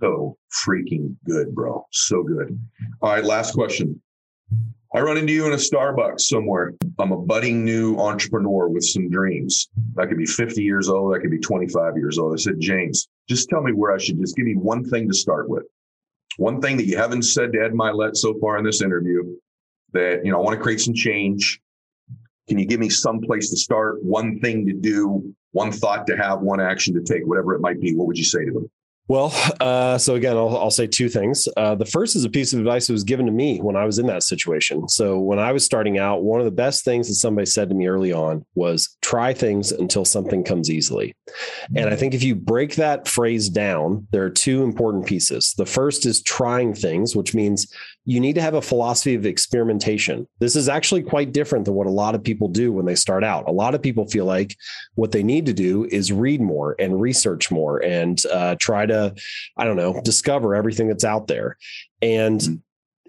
[0.00, 0.36] so
[0.66, 1.86] freaking good, bro.
[1.92, 2.58] So good.
[3.00, 4.00] All right, last question.
[4.96, 6.72] I run into you in a Starbucks somewhere.
[6.98, 9.68] I'm a budding new entrepreneur with some dreams.
[9.98, 11.14] I could be 50 years old.
[11.14, 12.32] I could be 25 years old.
[12.32, 15.14] I said, James, just tell me where I should just give me one thing to
[15.14, 15.64] start with.
[16.38, 19.36] One thing that you haven't said to Ed Mylett so far in this interview
[19.92, 21.60] that, you know, I want to create some change.
[22.48, 24.02] Can you give me some place to start?
[24.02, 27.82] One thing to do, one thought to have, one action to take, whatever it might
[27.82, 27.94] be.
[27.94, 28.70] What would you say to them?
[29.08, 31.46] Well, uh, so again, I'll, I'll, say two things.
[31.56, 33.84] Uh, the first is a piece of advice that was given to me when I
[33.84, 34.88] was in that situation.
[34.88, 37.74] So when I was starting out, one of the best things that somebody said to
[37.74, 41.14] me early on was try things until something comes easily.
[41.76, 45.54] And I think if you break that phrase down, there are two important pieces.
[45.56, 47.72] The first is trying things, which means
[48.08, 50.28] you need to have a philosophy of experimentation.
[50.38, 53.24] This is actually quite different than what a lot of people do when they start
[53.24, 53.48] out.
[53.48, 54.56] A lot of people feel like
[54.94, 59.12] what they need to do is read more and research more and uh, try to,
[59.56, 61.56] I don't know, discover everything that's out there.
[62.00, 62.54] And mm-hmm.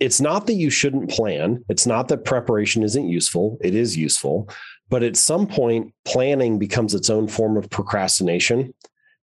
[0.01, 4.49] it's not that you shouldn't plan, it's not that preparation isn't useful, it is useful.
[4.89, 8.73] But at some point, planning becomes its own form of procrastination.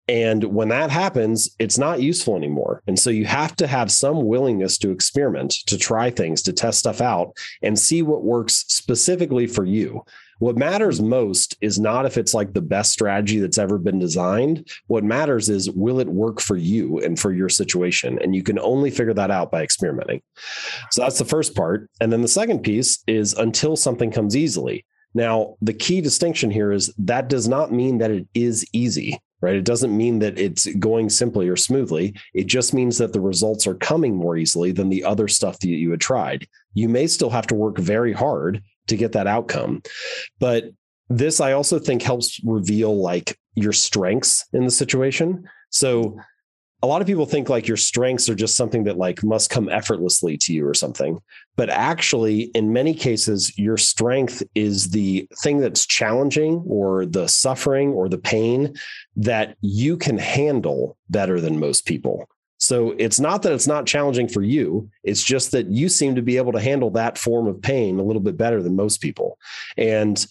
[0.08, 2.82] And when that happens, it's not useful anymore.
[2.88, 6.80] And so you have to have some willingness to experiment, to try things, to test
[6.80, 10.04] stuff out and see what works specifically for you.
[10.40, 14.68] What matters most is not if it's like the best strategy that's ever been designed.
[14.88, 18.18] What matters is will it work for you and for your situation?
[18.24, 20.24] And you can only figure that out by experimenting.
[20.90, 21.92] So that's the first part.
[22.02, 24.84] And then the second piece is until something comes easily.
[25.14, 29.56] Now, the key distinction here is that does not mean that it is easy right?
[29.56, 32.16] It doesn't mean that it's going simply or smoothly.
[32.34, 35.68] It just means that the results are coming more easily than the other stuff that
[35.68, 36.48] you had tried.
[36.74, 39.82] You may still have to work very hard to get that outcome.
[40.40, 40.66] But
[41.10, 45.48] this, I also think, helps reveal like your strengths in the situation.
[45.70, 46.20] So
[46.84, 49.70] a lot of people think like your strengths are just something that like must come
[49.70, 51.20] effortlessly to you or something.
[51.56, 57.90] But actually in many cases your strength is the thing that's challenging or the suffering
[57.90, 58.76] or the pain
[59.16, 62.28] that you can handle better than most people.
[62.58, 64.90] So it's not that it's not challenging for you.
[65.04, 68.04] It's just that you seem to be able to handle that form of pain a
[68.04, 69.40] little bit better than most people.
[69.78, 70.24] And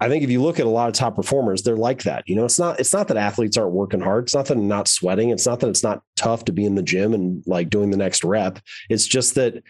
[0.00, 2.24] I think if you look at a lot of top performers, they're like that.
[2.28, 4.24] You know, it's not it's not that athletes aren't working hard.
[4.24, 5.30] It's not that they're not sweating.
[5.30, 7.96] It's not that it's not tough to be in the gym and like doing the
[7.96, 8.58] next rep.
[8.90, 9.62] It's just that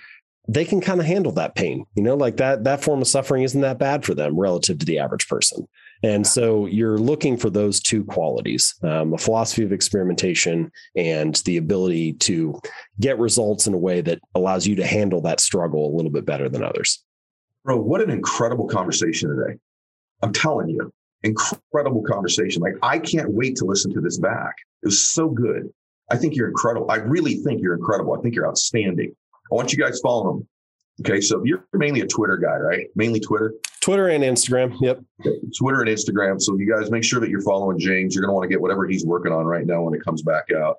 [0.48, 1.84] they can kind of handle that pain.
[1.94, 4.86] You know, like that that form of suffering isn't that bad for them relative to
[4.86, 5.66] the average person.
[6.02, 11.56] And so you're looking for those two qualities: um, a philosophy of experimentation and the
[11.56, 12.60] ability to
[12.98, 16.26] get results in a way that allows you to handle that struggle a little bit
[16.26, 17.04] better than others.
[17.64, 19.58] Bro, what an incredible conversation today.
[20.22, 20.92] I'm telling you,
[21.22, 22.62] incredible conversation.
[22.62, 24.54] Like, I can't wait to listen to this back.
[24.82, 25.70] It was so good.
[26.10, 26.90] I think you're incredible.
[26.90, 28.16] I really think you're incredible.
[28.16, 29.14] I think you're outstanding.
[29.50, 30.48] I want you guys following them.
[31.00, 31.20] Okay.
[31.20, 32.86] So you're mainly a Twitter guy, right?
[32.94, 33.54] Mainly Twitter?
[33.80, 34.74] Twitter and Instagram.
[34.80, 35.00] Yep.
[35.20, 35.36] Okay.
[35.58, 36.40] Twitter and Instagram.
[36.40, 38.14] So you guys make sure that you're following James.
[38.14, 40.22] You're going to want to get whatever he's working on right now when it comes
[40.22, 40.78] back out.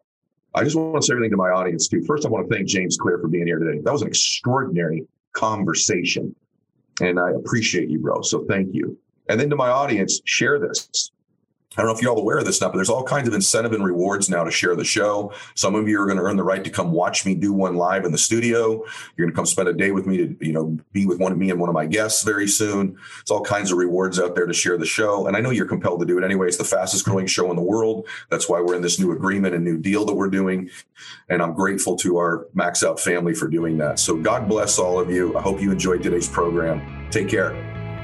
[0.56, 2.04] I just want to say everything to my audience too.
[2.06, 3.80] First, I want to thank James Clear for being here today.
[3.84, 6.36] That was an extraordinary conversation.
[7.00, 8.22] And I appreciate you, bro.
[8.22, 8.98] So thank you.
[9.30, 11.12] And then to my audience, share this.
[11.78, 13.36] I don't know if you're all aware of this now, but there's all kinds of
[13.36, 15.32] incentive and rewards now to share the show.
[15.54, 17.76] Some of you are going to earn the right to come watch me do one
[17.76, 18.84] live in the studio.
[19.16, 21.32] You're going to come spend a day with me to, you know, be with one
[21.32, 22.98] of me and one of my guests very soon.
[23.22, 25.28] It's all kinds of rewards out there to share the show.
[25.28, 26.48] And I know you're compelled to do it anyway.
[26.48, 28.08] It's the fastest growing show in the world.
[28.32, 30.72] That's why we're in this new agreement and new deal that we're doing.
[31.30, 34.00] And I'm grateful to our Max Out family for doing that.
[34.00, 35.38] So God bless all of you.
[35.38, 37.08] I hope you enjoyed today's program.
[37.12, 37.77] Take care.